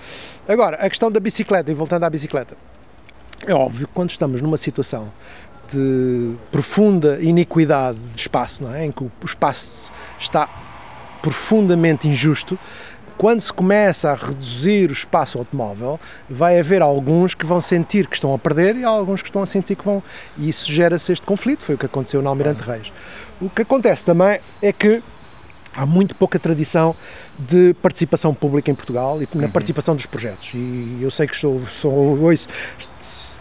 [0.48, 0.52] eh.
[0.52, 2.56] Agora, a questão da bicicleta, e voltando à bicicleta,
[3.46, 5.10] é óbvio que quando estamos numa situação
[5.72, 8.84] de profunda iniquidade de espaço, não é?
[8.84, 9.82] em que o espaço
[10.18, 10.48] está
[11.22, 12.58] profundamente injusto,
[13.20, 18.14] quando se começa a reduzir o espaço automóvel, vai haver alguns que vão sentir que
[18.14, 20.02] estão a perder e alguns que estão a sentir que vão.
[20.38, 22.90] E isso gera-se este conflito, foi o que aconteceu na Almirante Reis.
[23.38, 25.02] O que acontece também é que
[25.76, 26.96] há muito pouca tradição
[27.38, 30.52] de participação pública em Portugal e na participação dos projetos.
[30.54, 32.48] E eu sei que estou, sou, ouço-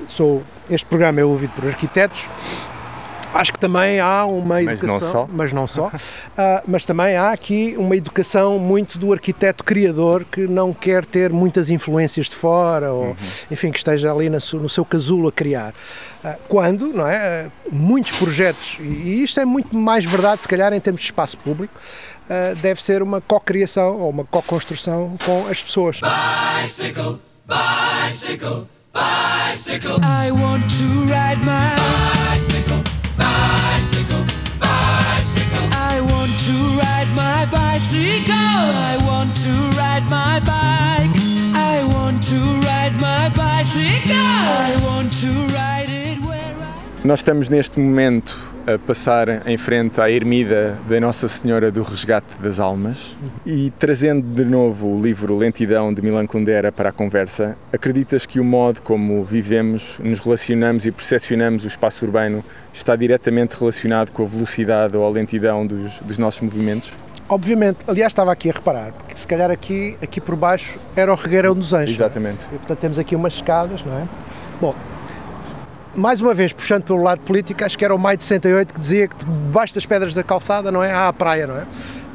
[0.09, 2.27] sou, este programa é ouvido por arquitetos.
[3.33, 5.27] Acho que também há uma Mas não educação, só.
[5.31, 5.91] mas não só,
[6.37, 11.31] Ah, mas também há aqui uma educação muito do arquiteto criador que não quer ter
[11.31, 13.15] muitas influências de fora ou,
[13.51, 15.73] enfim, que esteja ali na su- no seu casulo a criar.
[16.23, 20.73] Ah, quando, não é, ah, muitos projetos, e isto é muito mais verdade se calhar
[20.73, 21.73] em termos de espaço público,
[22.61, 25.99] deve ser uma co-criação ou uma co-construção com as pessoas.
[30.03, 31.75] I want to ride my
[32.31, 32.83] bicycle,
[33.79, 34.25] bicycle,
[34.59, 35.67] bicycle.
[35.71, 38.35] I want to ride my bicycle.
[38.91, 41.15] I want to ride my bike.
[41.55, 44.17] I want to ride my bicycle.
[44.67, 48.37] I want to ride it where I Nós estamos neste momento
[48.67, 53.15] a passar em frente à ermida da Nossa Senhora do Resgate das Almas
[53.45, 58.39] e trazendo de novo o livro Lentidão de Milan Kundera para a conversa, acreditas que
[58.39, 62.43] o modo como vivemos, nos relacionamos e percepcionamos o espaço urbano
[62.79, 66.91] está diretamente relacionado com a velocidade ou a lentidão dos, dos nossos movimentos?
[67.27, 71.15] Obviamente, aliás, estava aqui a reparar, porque se calhar aqui, aqui por baixo era o
[71.15, 71.93] regueirão dos anjos.
[71.95, 72.43] Exatamente.
[72.51, 74.03] E, portanto, temos aqui umas escadas, não é?
[74.59, 74.73] Bom,
[75.95, 78.79] mais uma vez, puxando pelo lado político, acho que era o Maio de 68 que
[78.79, 80.91] dizia que debaixo das pedras da calçada, não é?
[80.91, 81.65] Há a praia, não é?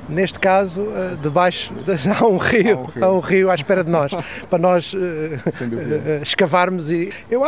[0.09, 4.13] Neste caso, eh, debaixo de- há um rio, há um rio à espera de nós,
[4.51, 5.39] para nós eh,
[6.07, 7.43] eh, escavarmos e eu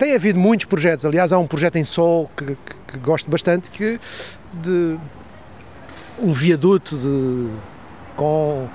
[0.00, 2.56] tem havido muitos projetos, aliás há um projeto em Sol que, que-
[2.88, 4.00] que gosto bastante que
[4.52, 4.98] de
[6.18, 7.48] um viaduto de,
[8.16, 8.66] com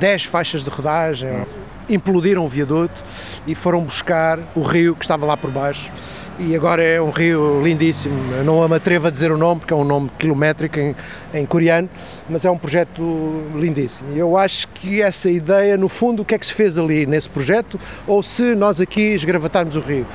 [0.00, 1.46] 10 faixas de rodagem,
[1.90, 3.02] implodiram o viaduto
[3.46, 5.90] e foram buscar o rio que estava lá por baixo.
[6.38, 8.14] E agora é um rio lindíssimo.
[8.32, 10.96] Eu não me atrevo a dizer o nome, porque é um nome quilométrico em,
[11.34, 11.86] em coreano,
[12.30, 13.02] mas é um projeto
[13.54, 14.16] lindíssimo.
[14.16, 17.28] Eu acho que essa ideia, no fundo, o que é que se fez ali nesse
[17.28, 20.06] projeto, ou se nós aqui esgravatarmos o rio,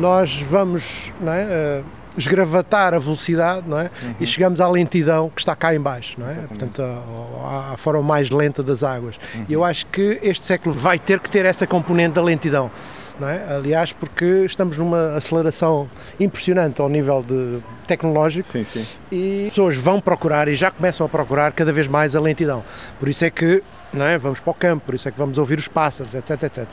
[0.00, 1.82] nós vamos não é, eh,
[2.16, 3.90] esgravatar a velocidade não é?
[4.20, 6.34] e chegamos à lentidão que está cá em baixo, não é?
[6.34, 9.18] portanto à, à forma mais lenta das águas.
[9.48, 12.70] E eu acho que este século vai ter que ter essa componente da lentidão.
[13.18, 13.54] Não é?
[13.54, 18.86] Aliás, porque estamos numa aceleração impressionante ao nível de tecnológico Sim, sim.
[19.12, 22.64] e as pessoas vão procurar e já começam a procurar cada vez mais a lentidão.
[22.98, 24.16] Por isso é que não é?
[24.16, 26.66] vamos para o campo, por isso é que vamos ouvir os pássaros, etc, etc.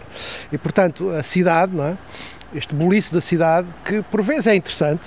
[0.51, 1.97] E portanto, a cidade, não é?
[2.55, 5.03] Este boliço da cidade, que por vezes é interessante,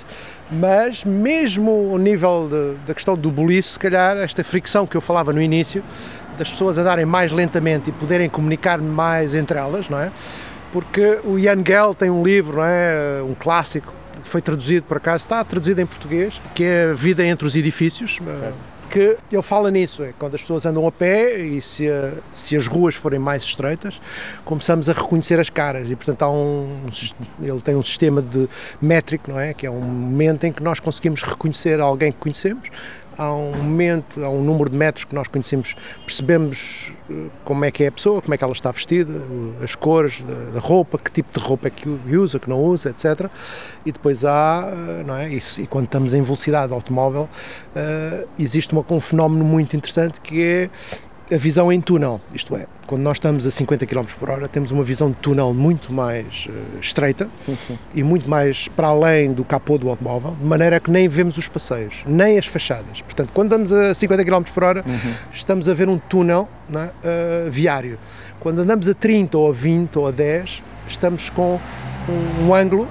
[0.51, 5.01] mas mesmo ao nível de- da questão do boliço, se calhar esta fricção que eu
[5.01, 5.83] falava no início,
[6.37, 10.11] das pessoas andarem mais lentamente e poderem comunicar mais entre elas, não é?
[10.71, 13.21] Porque o Jan Gell tem um livro, não é?
[13.23, 17.45] Um clássico, que foi traduzido por acaso, está traduzido em português, que é Vida entre
[17.45, 18.19] os Edifícios.
[18.91, 21.87] Que ele fala nisso, é quando as pessoas andam a pé e se,
[22.35, 23.99] se as ruas forem mais estreitas,
[24.43, 26.87] começamos a reconhecer as caras e portanto há um,
[27.41, 28.49] ele tem um sistema de
[28.81, 29.53] métrico, não é?
[29.53, 32.69] Que é um momento em que nós conseguimos reconhecer alguém que conhecemos,
[33.17, 37.71] há um momento, há um número de metros que nós conhecemos, percebemos eh, como é
[37.71, 40.97] que é a pessoa, como é que ela está vestida, o- as cores da, roupa,
[40.97, 43.29] que tipo de roupa é que usa, que não usa, etc.
[43.85, 45.29] E depois há, eh, não é?
[45.29, 47.27] Isso, e quando estamos em velocidade automóvel,
[47.75, 50.69] eh, existe uma, um fenómeno muito interessante que é
[51.31, 54.71] a visão em túnel, isto é, quando nós estamos a 50 km por hora, temos
[54.71, 57.29] uma visão de túnel muito mais eh, estreita
[57.95, 61.47] e muito mais para além do capô do automóvel, de maneira que nem vemos os
[61.47, 63.01] passeios, nem as fachadas.
[63.01, 64.83] Portanto, quando andamos a 50 km por hora,
[65.33, 67.97] estamos a ver um túnel é, eh, viário.
[68.39, 71.59] Quando andamos a 30 ou a 20 ou a 10, estamos com
[72.09, 72.89] um, um ângulo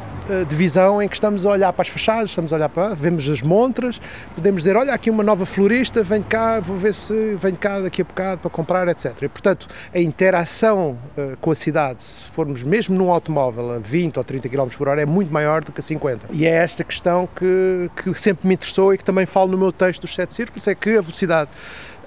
[0.48, 3.28] de visão em que estamos a olhar para as fachadas, estamos a olhar para, vemos
[3.28, 4.00] as montras,
[4.34, 8.02] podemos dizer, olha aqui uma nova florista, vem cá, vou ver se vem cá daqui
[8.02, 9.14] a bocado para comprar, etc.
[9.22, 14.18] E, portanto, a interação eh, com a cidade, se formos mesmo num automóvel a 20
[14.18, 16.26] ou 30 km por hora, é muito maior do que a 50.
[16.32, 19.72] E é esta questão que, que sempre me interessou e que também falo no meu
[19.72, 21.50] texto dos sete círculos, é que a velocidade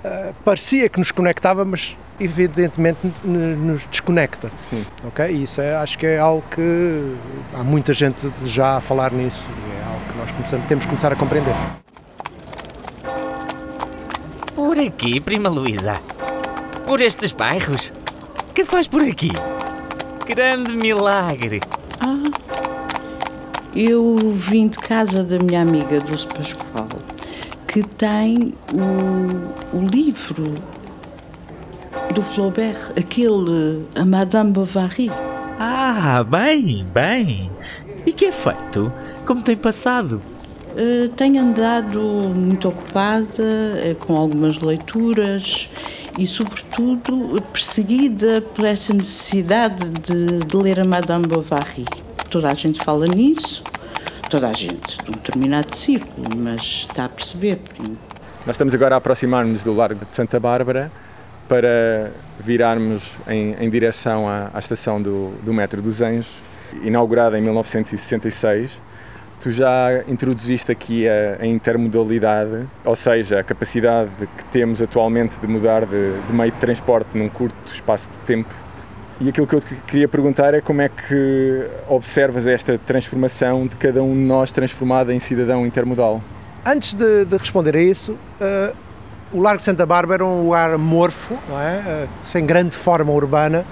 [0.03, 4.49] eh, parecia que nos conectava, mas evidentemente nos desconecta.
[4.55, 4.85] Sim.
[5.05, 5.25] Ok?
[5.29, 7.15] E isso é, acho que é algo que
[7.53, 10.89] há muita gente já a falar nisso e é algo que nós começamos, temos que
[10.89, 11.55] começar a compreender.
[14.55, 15.99] Por aqui, prima Luísa.
[16.85, 17.91] Por estes bairros.
[18.53, 19.31] Que faz por aqui?
[20.27, 21.59] Grande milagre.
[21.99, 22.23] Ah,
[23.75, 26.87] eu vim de casa da minha amiga Dulce Pascoal,
[27.73, 30.53] que tem o, o livro
[32.13, 35.09] do Flaubert, aquele A Madame Bovary.
[35.57, 37.49] Ah, bem, bem.
[38.05, 38.93] E que é feito?
[39.25, 40.21] Como tem passado?
[40.77, 45.67] Eh, tenho andado muito ocupada eh, com algumas leituras
[46.15, 51.85] e, sobretudo, perseguida por essa necessidade de, de ler a Madame Bovary.
[52.29, 53.63] Toda a gente fala nisso,
[54.33, 57.59] toda a gente, de um determinado círculo, mas está a perceber.
[58.47, 60.91] Nós estamos agora a aproximar-nos do Largo de Santa Bárbara
[61.47, 66.41] para virarmos em, em direção à, à estação do, do Metro dos Anjos,
[66.81, 68.81] inaugurada em 1966.
[69.39, 75.45] Tu já introduziste aqui a, a intermodalidade, ou seja, a capacidade que temos atualmente de
[75.45, 78.49] mudar de, de meio de transporte num curto espaço de tempo.
[79.21, 83.75] E aquilo que eu te queria perguntar é como é que observas esta transformação de
[83.75, 86.21] cada um de nós transformado em cidadão intermodal?
[86.65, 88.73] Antes de, de responder a isso, eh,
[89.31, 91.83] o Largo Santa Bárbara é um lugar amorfo, não é?
[91.85, 93.65] Eh, sem grande forma urbana,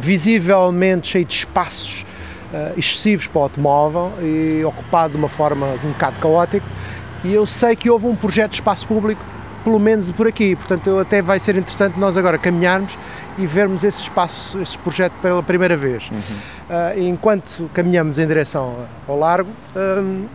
[0.00, 2.04] visivelmente cheio de espaços
[2.52, 6.66] eh, excessivos para o automóvel e ocupado de uma forma um bocado caótica.
[7.24, 9.22] E eu sei que houve um projeto de espaço público,
[9.66, 12.96] pelo menos por aqui, portanto até vai ser interessante nós agora caminharmos
[13.36, 16.08] e vermos esse espaço, esse projeto pela primeira vez.
[16.70, 20.26] Eh, enquanto caminhamos em direção ao largo, hum,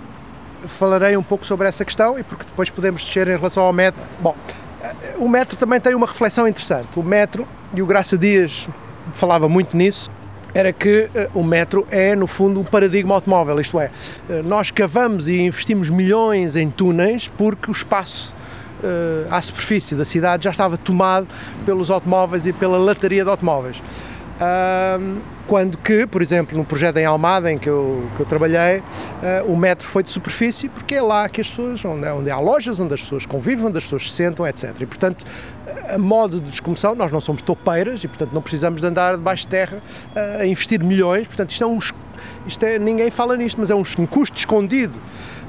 [0.66, 4.02] falarei um pouco sobre essa questão e porque depois podemos descer em relação ao metro.
[4.20, 4.36] Bom,
[4.82, 6.90] eh, o metro também tem uma reflexão interessante.
[6.98, 8.68] O metro, e o Graça Dias
[9.14, 10.12] falava muito nisso,
[10.54, 13.92] era que eh, o metro é, no fundo, um paradigma automóvel, isto é,
[14.30, 18.34] eh, nós cavamos e investimos milhões em túneis porque o espaço
[18.84, 21.28] eh, à superfície da cidade já estava tomado
[21.66, 23.82] pelos automóveis e pela lataria de automóveis.
[24.42, 28.82] Ahm, quando que, por exemplo, no projeto em Almada em que eu, que eu trabalhei,
[29.22, 32.40] ah, o metro foi de superfície porque é lá que as pessoas, onde, onde há
[32.40, 34.74] lojas, onde as pessoas convivem, onde as pessoas se sentam, etc.
[34.80, 35.26] E, portanto,
[35.94, 39.44] a modo de descomoção, nós não somos topeiras e, portanto, não precisamos de andar debaixo
[39.44, 39.80] de terra
[40.16, 41.28] ah, a investir milhões.
[41.28, 41.78] Portanto, isto é um,
[42.48, 44.98] isto é, ninguém fala nisto, mas é um, um custo escondido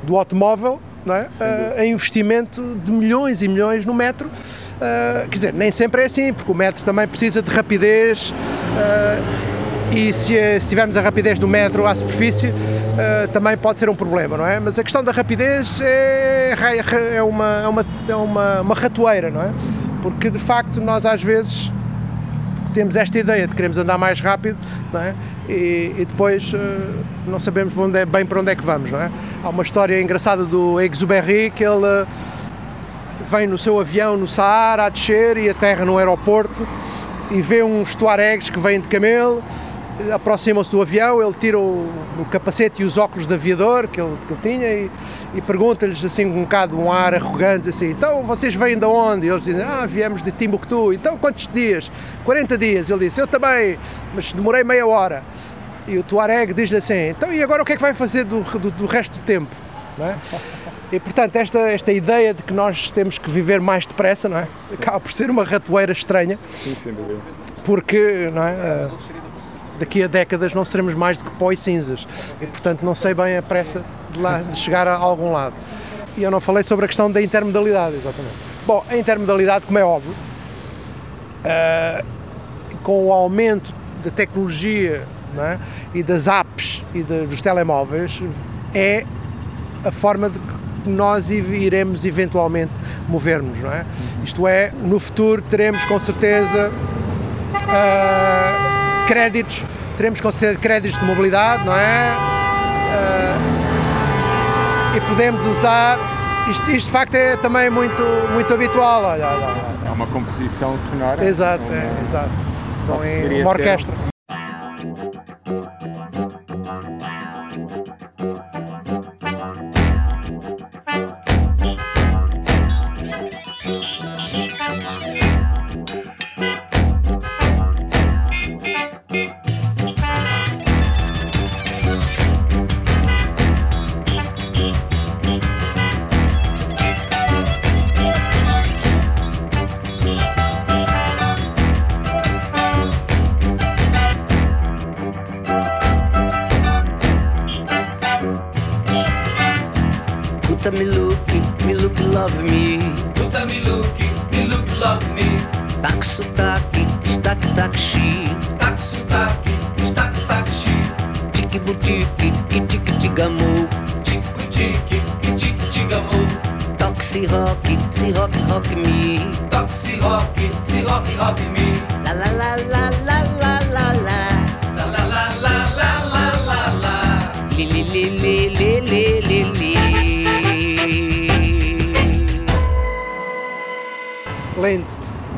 [0.02, 1.28] do automóvel, não é?
[1.40, 4.30] Ah, em investimento de milhões e milhões no metro.
[4.80, 8.32] Ah, quer dizer, nem sempre é assim, porque o metro também precisa de rapidez.
[8.78, 9.18] ah,
[9.94, 12.46] e se, se tivermos a rapidez do metro à superfície,
[12.98, 14.58] eh, também pode ser um problema, não é?
[14.58, 19.30] Mas a questão da rapidez é, ra- é, uma, é, uma, é uma, uma ratoeira,
[19.30, 19.50] não é?
[20.00, 21.70] Porque de facto nós às vezes
[22.72, 24.56] temos esta ideia de queremos andar mais rápido
[24.94, 25.14] é?
[25.48, 26.58] e, e depois eh,
[27.26, 28.92] não sabemos é- bem para onde é que vamos.
[28.92, 29.10] É?
[29.44, 32.06] Há uma história engraçada do Exuberry que ele eh,
[33.30, 36.66] vem no seu avião no Saara a descer e aterra no aeroporto
[37.30, 39.42] e vê uns tuaregs que vêm de camelo,
[40.10, 41.88] aproximam-se do avião, ele tira o,
[42.18, 44.90] o capacete e os óculos de aviador que ele, que ele tinha e,
[45.34, 49.26] e pergunta-lhes assim um bocado um ar arrogante assim, então vocês vêm de onde?
[49.26, 51.90] E eles dizem, ah, viemos de Timbuktu, então quantos dias?
[52.24, 53.78] 40 dias, ele disse, eu também,
[54.14, 55.22] mas demorei meia hora.
[55.86, 58.40] E o Tuareg diz-lhe assim, então e agora o que é que vai fazer do,
[58.40, 59.50] do, do resto do tempo?
[59.98, 60.16] Não é?
[60.92, 64.48] E portanto, esta, esta ideia de que nós temos que viver mais depressa, não é?
[64.74, 66.38] Acaba por ser uma ratoeira estranha.
[66.62, 67.20] Sim, sem dúvida.
[67.64, 68.88] Porque, não é?
[69.82, 72.06] Daqui a décadas não seremos mais do que pó e cinzas.
[72.40, 75.54] E portanto, não sei bem a pressa de, lá, de chegar a algum lado.
[76.16, 78.36] E eu não falei sobre a questão da intermodalidade, exatamente.
[78.64, 80.14] Bom, a intermodalidade, como é óbvio,
[81.44, 82.04] ah,
[82.84, 83.74] com o aumento
[84.04, 85.02] da tecnologia
[85.36, 85.58] é?
[85.92, 88.22] e das apps e de- dos telemóveis,
[88.72, 89.04] é
[89.84, 92.70] a forma de que nós iremos eventualmente
[93.08, 93.84] movermos, não é?
[94.22, 96.70] Isto é, no futuro teremos com certeza
[97.68, 98.71] ah,
[99.06, 99.64] créditos,
[99.96, 102.12] teremos com certeza créditos de mobilidade, não é?
[102.94, 103.38] Ah,
[104.96, 105.98] e podemos usar,
[106.50, 109.62] isto, isto de facto é também muito, muito habitual, olha, olha, olha.
[109.86, 111.24] É uma composição sonora.
[111.24, 112.30] Exato, Uma- é, exato.
[112.84, 113.94] Então poderia uma orquestra.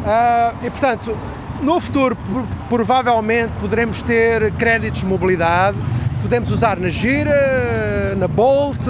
[0.05, 1.17] Ah, e portanto,
[1.63, 2.17] no futuro
[2.69, 5.79] provavelmente poderemos ter créditos de mobilidade,
[6.21, 8.81] podemos usar na gira, na Bolt,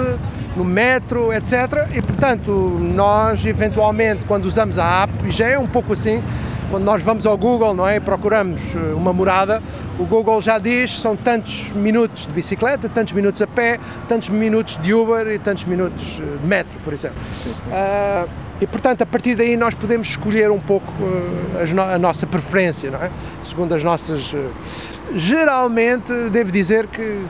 [0.55, 1.87] no metro, etc.
[1.93, 6.21] E portanto, nós eventualmente quando usamos a app, e já é um pouco assim,
[6.69, 9.61] quando nós vamos ao Google não é, e procuramos eh, uma morada,
[9.99, 14.77] o Google já diz são tantos minutos de bicicleta, tantos minutos a pé, tantos minutos
[14.81, 17.17] de Uber e tantos minutos eh, de metro, por exemplo.
[17.71, 18.25] Ah,
[18.61, 20.91] e portanto, a partir daí nós podemos escolher um pouco
[21.57, 23.09] eh, as no- a nossa preferência, não é?
[23.43, 24.31] Segundo as nossas.
[24.33, 24.47] eh,
[25.15, 27.21] geralmente, devo dizer que,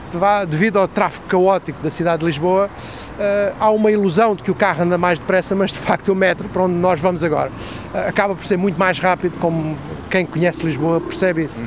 [0.48, 2.70] devido ao tráfego caótico da cidade de Lisboa,
[3.18, 6.14] eh, há uma ilusão de que o carro anda mais depressa, mas de facto o
[6.14, 7.50] metro, para onde nós vamos agora,
[7.94, 9.76] eh, acaba por ser muito mais rápido, como
[10.10, 11.62] quem conhece Lisboa percebe isso.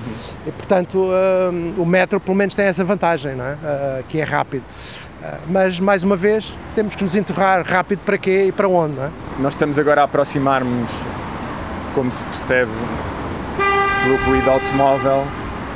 [0.48, 3.58] E portanto, eh, o metro pelo menos tem essa vantagem, não é?
[3.64, 4.64] Eh, que é rápido.
[5.22, 8.96] Eh, mas, mais uma vez, temos que nos enterrar rápido para quê e para onde,
[8.96, 9.10] não é?
[9.40, 10.90] Nós estamos agora a aproximar-nos,
[11.94, 12.72] como se percebe,
[14.04, 15.26] pelo ruído automóvel,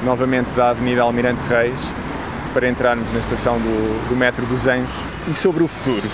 [0.04, 1.80] novamente da Avenida Almirante Reis,
[2.54, 4.94] para entrarmos na estação do, do metro dos Anjos.
[5.28, 6.08] E sobre o futuro,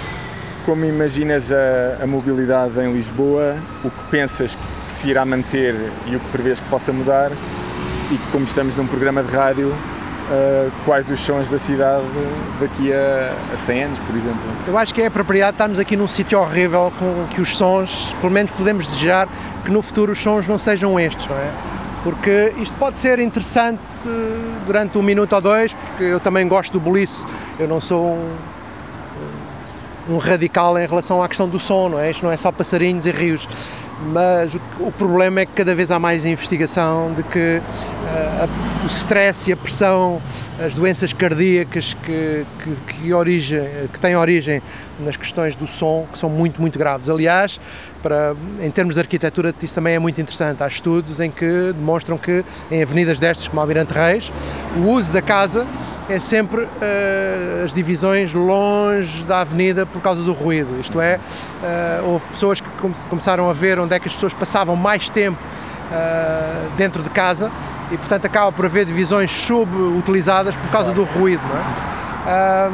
[0.65, 5.75] como imaginas a, a mobilidade em Lisboa, o que pensas que se irá manter
[6.07, 7.31] e o que prevês que possa mudar?
[8.11, 9.73] E como estamos num programa de rádio,
[10.31, 12.03] ah, quais os sons da cidade
[12.59, 14.39] daqui a, a 100 anos, por exemplo?
[14.67, 18.31] Eu acho que é apropriado estarmos aqui num sítio horrível com que os sons, pelo
[18.31, 19.27] menos podemos desejar
[19.65, 21.51] que no futuro os sons não sejam estes, não é?
[22.03, 24.09] Porque isto pode ser interessante eh,
[24.65, 27.25] durante um minuto ou dois, porque eu também gosto do boliço,
[27.59, 28.35] eu não sou um,
[30.09, 32.11] um radical em relação à questão do som, não é?
[32.11, 33.47] Isto não é só passarinhos e rios.
[34.01, 37.61] Mas o, o problema é que cada vez há mais investigação de que eh,
[38.45, 40.21] a- o stress e a pressão,
[40.65, 44.61] as doenças cardíacas que, que, que, origem, que têm origem
[45.01, 47.09] nas questões do som, que são muito, muito graves.
[47.09, 47.59] Aliás,
[48.01, 50.63] para, em termos de arquitetura, isso também é muito interessante.
[50.63, 54.31] Há estudos em que demonstram que em avenidas destas, como Almirante Reis,
[54.77, 55.65] o uso da casa
[56.09, 60.79] é sempre eh, as divisões longe da avenida por causa do ruído.
[60.81, 61.19] Isto é,
[61.63, 65.07] eh, houve pessoas que come- começaram a ver onde é que as pessoas passavam mais
[65.07, 65.37] tempo
[65.91, 67.51] eh, dentro de casa
[67.91, 71.41] e, portanto, acaba por haver divisões subutilizadas por causa do ruído.
[71.47, 72.69] Não é?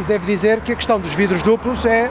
[0.00, 2.10] E devo dizer que a questão dos vidros duplos é,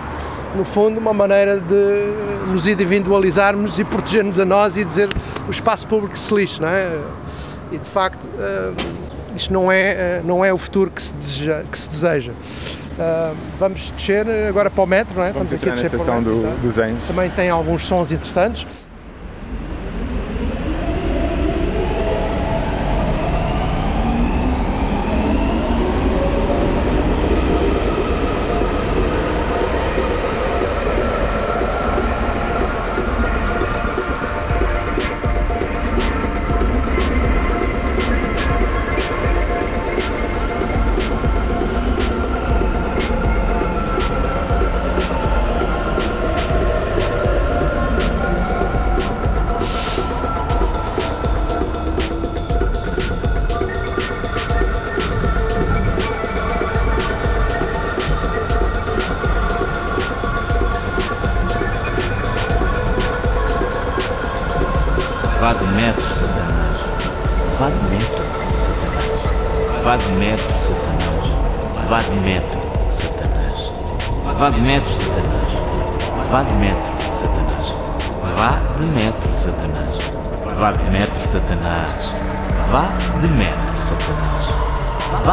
[0.55, 5.09] no fundo, uma maneira de nos individualizarmos e proteger-nos a nós e dizer
[5.47, 6.97] o espaço público se lixe, não é?
[7.71, 8.71] E de facto, ah,
[9.35, 11.63] isto não é, ah, não é o futuro que se deseja.
[11.71, 12.31] Que se deseja.
[12.99, 15.31] Ah, vamos descer agora para o metro, não é?
[15.31, 17.03] Vamos Estamos entrar na para o metro, do- dos Anjos.
[17.07, 18.65] Também tem alguns sons interessantes.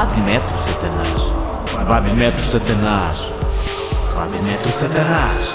[0.07, 1.35] Vá de metro, Satanás.
[1.85, 3.27] Vá de metro, Satanás.
[4.15, 5.53] Vá de metro, Satanás.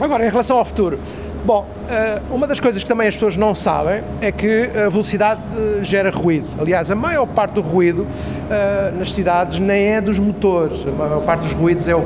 [0.00, 0.98] Agora, em relação ao futuro,
[1.44, 5.40] bom, eh, uma das coisas que também as pessoas não sabem é que a velocidade
[5.56, 6.48] eh, gera ruído.
[6.60, 8.04] Aliás, a maior parte do ruído
[8.50, 12.04] eh, nas cidades nem é dos motores, a maior parte dos ruídos é o,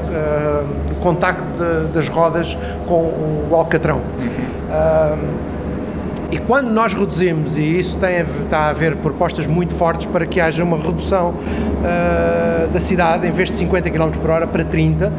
[1.00, 1.42] contacto
[1.94, 2.54] das rodas
[2.86, 4.02] com o alcatrão.
[6.31, 10.41] E quando nós reduzimos, e isso tem está a haver propostas muito fortes para que
[10.41, 11.35] haja uma redução
[11.85, 15.12] ah, da cidade, em vez de 50 km por hora, para 30,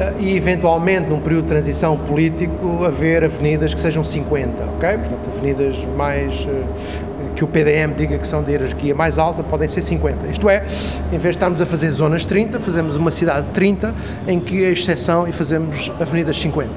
[0.00, 4.98] ah, e eventualmente, num período de transição político, haver avenidas que sejam 50, ok?
[4.98, 6.46] Portanto, avenidas mais.
[6.46, 10.26] ah, que o PDM diga que são de hierarquia mais alta, podem ser 50.
[10.26, 10.64] Isto é,
[11.12, 13.94] em vez de estarmos a fazer zonas 30, fazemos uma cidade de 30,
[14.26, 16.68] em que a exceção e fazemos avenidas 50.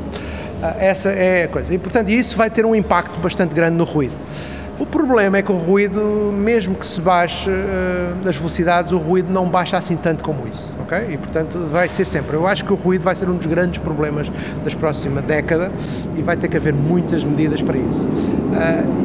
[0.61, 1.73] Ah, Essa é a coisa.
[1.73, 4.13] E, portanto, isso vai ter um impacto bastante grande no ruído.
[4.79, 9.31] O problema é que o ruído, mesmo que se baixe ah, as velocidades, o ruído
[9.31, 11.07] não baixa assim tanto como isso, ok?
[11.11, 12.35] E, portanto, vai ser sempre.
[12.35, 14.31] Eu acho que o ruído vai ser um dos grandes problemas
[14.63, 15.71] das próxima década
[16.17, 18.07] e vai ter que haver muitas medidas para isso.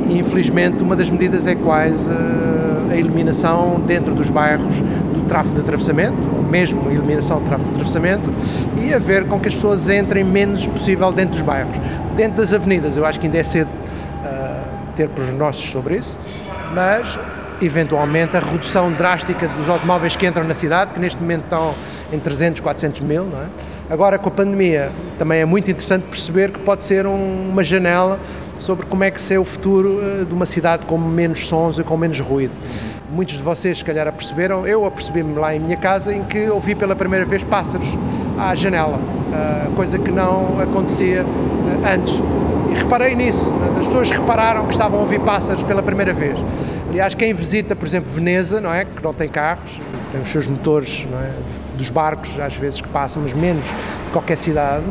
[0.09, 4.77] E, infelizmente, uma das medidas é quase ah, a eliminação dentro dos bairros
[5.15, 6.17] do tráfego de atravessamento,
[6.47, 8.33] mesmo eliminação do tráfego de atravessamento,
[8.81, 11.75] e a ver com que as pessoas entrem menos possível dentro dos bairros.
[12.17, 13.69] Dentro das avenidas, eu acho que ainda é cedo
[14.25, 14.63] ah,
[14.97, 16.17] ter prognósticos sobre isso,
[16.75, 17.19] mas
[17.61, 21.75] eventualmente a redução drástica dos automóveis que entram na cidade, que neste momento estão
[22.13, 23.47] em 300, 400 mil, não é?
[23.89, 28.19] Agora com a pandemia também é muito interessante perceber que pode ser um- uma janela
[28.59, 31.85] sobre como é que é o futuro eh, de uma cidade com menos sons e
[31.85, 32.53] com menos ruído.
[33.17, 36.75] Muitos de vocês, se calhar, aperceberam, eu apercebi-me lá em minha casa em que ouvi
[36.75, 37.89] pela primeira vez pássaros
[38.39, 39.01] à janela,
[39.33, 42.13] ah, coisa que não acontecia ah, antes.
[42.71, 46.39] E reparei nisso, as pessoas repararam que estavam a ouvir pássaros pela primeira vez.
[46.91, 48.85] Aliás, quem visita, por exemplo, Veneza, não é?
[48.85, 49.71] que não tem carros,
[50.13, 51.79] tem os seus motores é?
[51.79, 54.85] dos barcos, às vezes que passam, mas menos que qualquer cidade,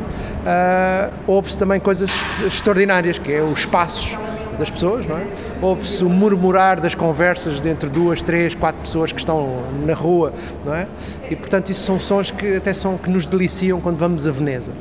[0.48, 2.10] ah, ouve-se também coisas
[2.44, 4.18] extraordinárias, que é os passos
[4.58, 5.24] das pessoas, não é?
[5.62, 10.34] Ouve-se o murmurar das conversas de entre duas, três, quatro pessoas que estão na rua,
[10.66, 10.88] não é?
[11.30, 14.72] E portanto isso são sons que até são que nos deliciam quando vamos a Veneza.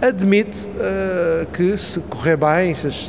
[0.00, 3.08] Admito eh, que se correr bem, se as,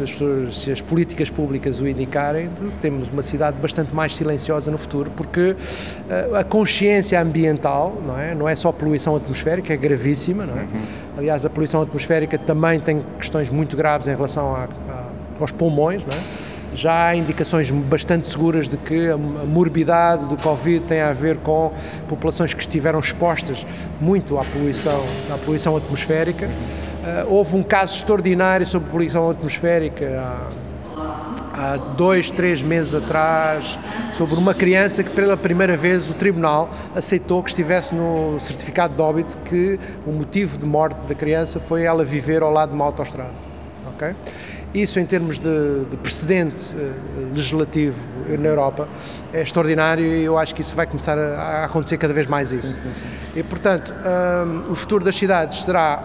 [0.55, 2.51] se as políticas públicas o indicarem,
[2.83, 5.55] temos uma cidade bastante mais silenciosa no futuro, porque
[6.07, 8.35] eh, a consciência ambiental, não é?
[8.35, 10.67] Não é só a poluição atmosférica, é gravíssima, não é?
[11.17, 14.67] Aliás, a poluição atmosférica também tem questões muito graves em relação a-
[15.39, 16.53] aos pulmões, é?
[16.75, 21.71] Já há indicações bastante seguras de que a morbidade do Covid tem a ver com
[22.09, 23.63] populações que estiveram expostas
[24.01, 26.49] muito à poluição, à poluição atmosférica.
[27.05, 30.49] Ah, houve um caso extraordinário sobre poluição atmosférica
[30.95, 33.77] há, há dois, três meses atrás,
[34.13, 39.01] sobre uma criança que pela primeira vez o tribunal aceitou que estivesse no certificado de
[39.01, 42.85] óbito que o motivo de morte da criança foi ela viver ao lado de uma
[42.85, 43.33] autoestrada.
[43.93, 44.15] ok?
[44.73, 46.91] Isso, em termos de, de precedente eh,
[47.33, 47.95] legislativo
[48.39, 48.87] na Europa,
[49.31, 52.51] é extraordinário e eu acho que isso vai começar a, a acontecer cada vez mais
[52.51, 52.83] isso.
[53.35, 56.01] E, portanto, hum, o futuro das cidades será,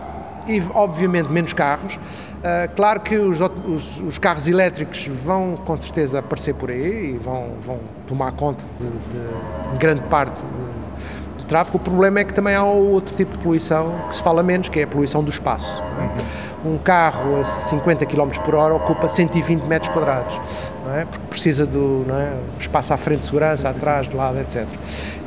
[0.46, 1.98] e, obviamente, menos carros.
[2.44, 7.18] Ah, claro que os, os- os carros elétricos vão, com certeza, aparecer por aí e
[7.18, 10.77] vão, vão tomar conta de, de grande parte de-
[11.48, 11.78] tráfego.
[11.78, 14.78] O problema é que também há outro tipo de poluição que se fala menos, que
[14.78, 15.82] é a poluição do espaço.
[16.00, 16.68] é?
[16.68, 20.38] Um carro a 50 km por hora ocupa 120 metros quadrados,
[20.94, 21.04] é?
[21.04, 22.36] porque precisa do é?
[22.60, 24.66] espaço à frente de segurança, atrás, de lado, etc.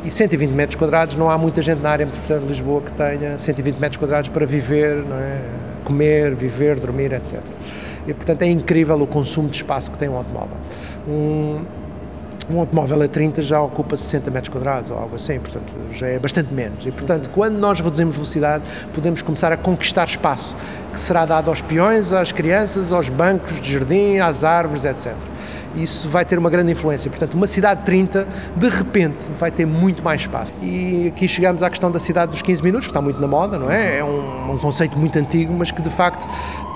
[0.04, 3.40] E 120 metros quadrados, não há muita gente na área metropolitana de Lisboa que tenha
[3.40, 5.42] 120 metros quadrados para viver, é?
[5.84, 7.40] comer, viver, dormir, etc.
[8.08, 10.58] E portanto é incrível o consumo de espaço que tem um automóvel.
[11.08, 11.62] Um,
[12.56, 16.20] um automóvel a 30 já ocupa 60 metros quadrados ou algo assim, portanto já é
[16.20, 16.86] bastante menos.
[16.86, 20.56] E portanto, quando nós reduzimos velocidade, podemos começar a conquistar espaço
[20.94, 25.14] que será dado aos peões, às crianças, aos bancos de jardim, às árvores, etc.
[25.76, 27.10] Isso vai ter uma grande influência.
[27.10, 28.28] Portanto, uma cidade de 30,
[28.58, 30.52] de repente, vai ter muito mais espaço.
[30.62, 33.58] E aqui chegamos à questão da cidade dos 15 minutos, que está muito na moda,
[33.58, 34.00] não é?
[34.00, 36.28] É um, um conceito muito antigo, mas que de facto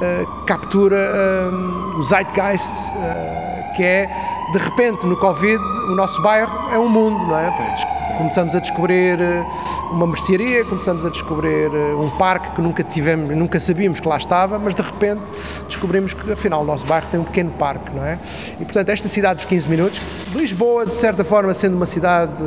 [0.01, 3.45] eh, captura eh, o zeitgeist eh,
[3.76, 4.09] que é,
[4.51, 7.76] de repente, no Covid, o nosso bairro é um mundo, não é?
[8.17, 9.45] Começamos a descobrir eh,
[9.91, 14.15] uma mercearia, começamos a descobrir eh, um parque que nunca tivemos, nunca sabíamos que lá
[14.15, 15.21] estava, mas de repente
[15.67, 18.17] descobrimos que afinal o nosso bairro tem um pequeno parque, não é?
[18.59, 20.01] E portanto esta cidade dos 15 minutos,
[20.34, 22.41] Lisboa de certa forma sendo uma cidade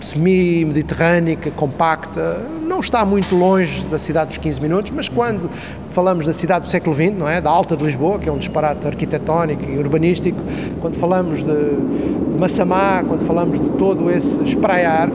[0.00, 5.48] semi-mediterrânica, compacta, não está muito longe da cidade dos 15 minutos, mas quando
[5.90, 7.40] falamos da cidade do século XX, não é?
[7.40, 10.38] da Alta de Lisboa, que é um disparate arquitetónico e urbanístico,
[10.80, 15.08] quando falamos de Massamá, quando falamos de todo esse espraiar,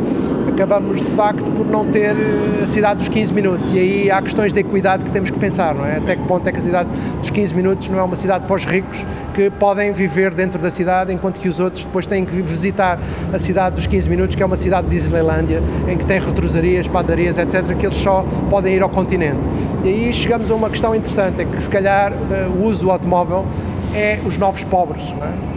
[0.47, 2.15] acabamos de facto por não ter
[2.61, 3.71] a cidade dos 15 minutos.
[3.71, 5.97] E aí há questões de equidade que temos que pensar, não é?
[5.97, 6.89] Até que ponto é que a cidade
[7.19, 10.69] dos 15 minutos não é uma cidade para os ricos que podem viver dentro da
[10.69, 12.99] cidade, enquanto que os outros depois têm que visitar
[13.33, 16.87] a cidade dos 15 minutos, que é uma cidade de Disneylândia, em que tem retrosarias,
[16.87, 19.39] padarias, etc., que eles só podem ir ao continente.
[19.83, 22.91] E aí chegamos a uma questão interessante, é que se calhar eh, o uso do
[22.91, 23.45] automóvel
[23.93, 25.03] é os novos pobres,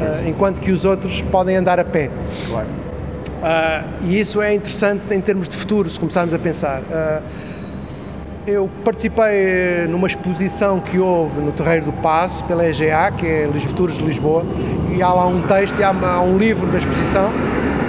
[0.01, 0.29] é?
[0.29, 2.11] enquanto que os outros podem andar a pé.
[2.49, 2.67] Claro.
[3.45, 6.81] Uh, e isso é interessante em termos de futuro, se começarmos a pensar.
[6.81, 7.23] Uh,
[8.47, 13.99] eu participei numa exposição que houve no Terreiro do Passo, pela EGA, que é Futuros
[13.99, 14.45] de Lisboa,
[14.95, 17.33] e há lá um texto, e há um livro da exposição,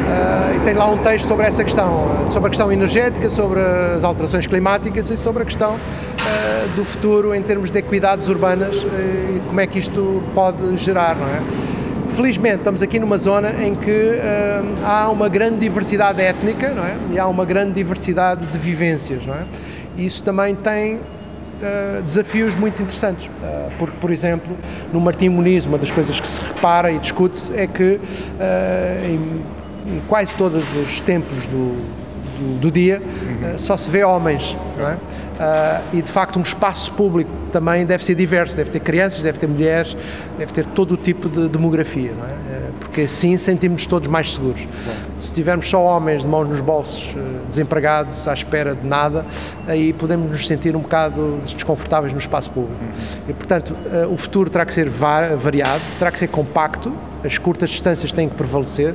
[0.06, 4.04] uh, e tem lá um texto sobre essa questão, sobre a questão energética, sobre as
[4.04, 5.78] alterações climáticas e sobre a questão
[6.76, 11.28] do futuro em termos de equidades urbanas e como é que isto pode gerar, não
[11.28, 11.42] é?
[12.16, 16.96] Felizmente estamos aqui numa zona em que uh, há uma grande diversidade étnica não é?
[17.12, 19.26] e há uma grande diversidade de vivências.
[19.26, 19.46] Não é?
[19.98, 24.56] E isso também tem uh, desafios muito interessantes, uh, porque, por exemplo,
[24.94, 28.00] no Martim Muniz, uma das coisas que se repara e discute-se é que
[29.04, 29.42] em,
[29.88, 31.76] em, quase todos os tempos do,
[32.38, 33.58] do, do dia uhum.
[33.58, 34.56] só se vê homens.
[34.80, 35.26] É?
[35.36, 39.38] Uh, e de facto um espaço público também deve ser diverso, deve ter crianças, deve
[39.38, 39.96] ter mulheres,
[40.38, 42.14] deve ter todo o tipo de demografia, é?
[42.14, 44.62] Uh, porque assim sentimos-nos todos mais seguros.
[45.20, 49.26] Se tivermos só homens de mãos nos bolsos, uh, desempregados, à espera de nada,
[49.68, 52.82] aí podemos nos sentir um bocado desconfortáveis no espaço público.
[53.28, 53.76] E portanto,
[54.10, 56.94] o futuro terá que ser variado, terá que ser compacto,
[57.26, 58.94] as curtas distâncias têm que prevalecer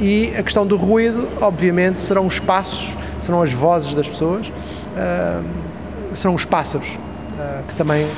[0.00, 4.50] e a questão do ruído, obviamente, serão os espaços, serão as vozes das pessoas
[4.96, 5.44] uh,
[6.14, 8.08] são os pássaros, uh, que também,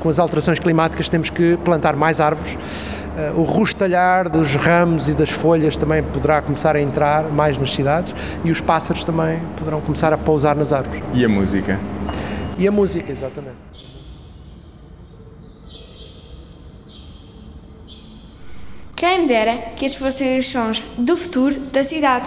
[0.00, 2.54] com as alterações climáticas, temos que plantar mais árvores.
[2.54, 7.72] Uh, o rostalhar dos ramos e das folhas também poderá começar a entrar mais nas
[7.72, 8.14] cidades
[8.44, 11.02] e os pássaros também poderão começar a pousar nas árvores.
[11.12, 11.78] E a música?
[12.58, 13.63] E a música, exatamente.
[19.04, 22.26] Quem me dera que estes fossem os sons do futuro da cidade.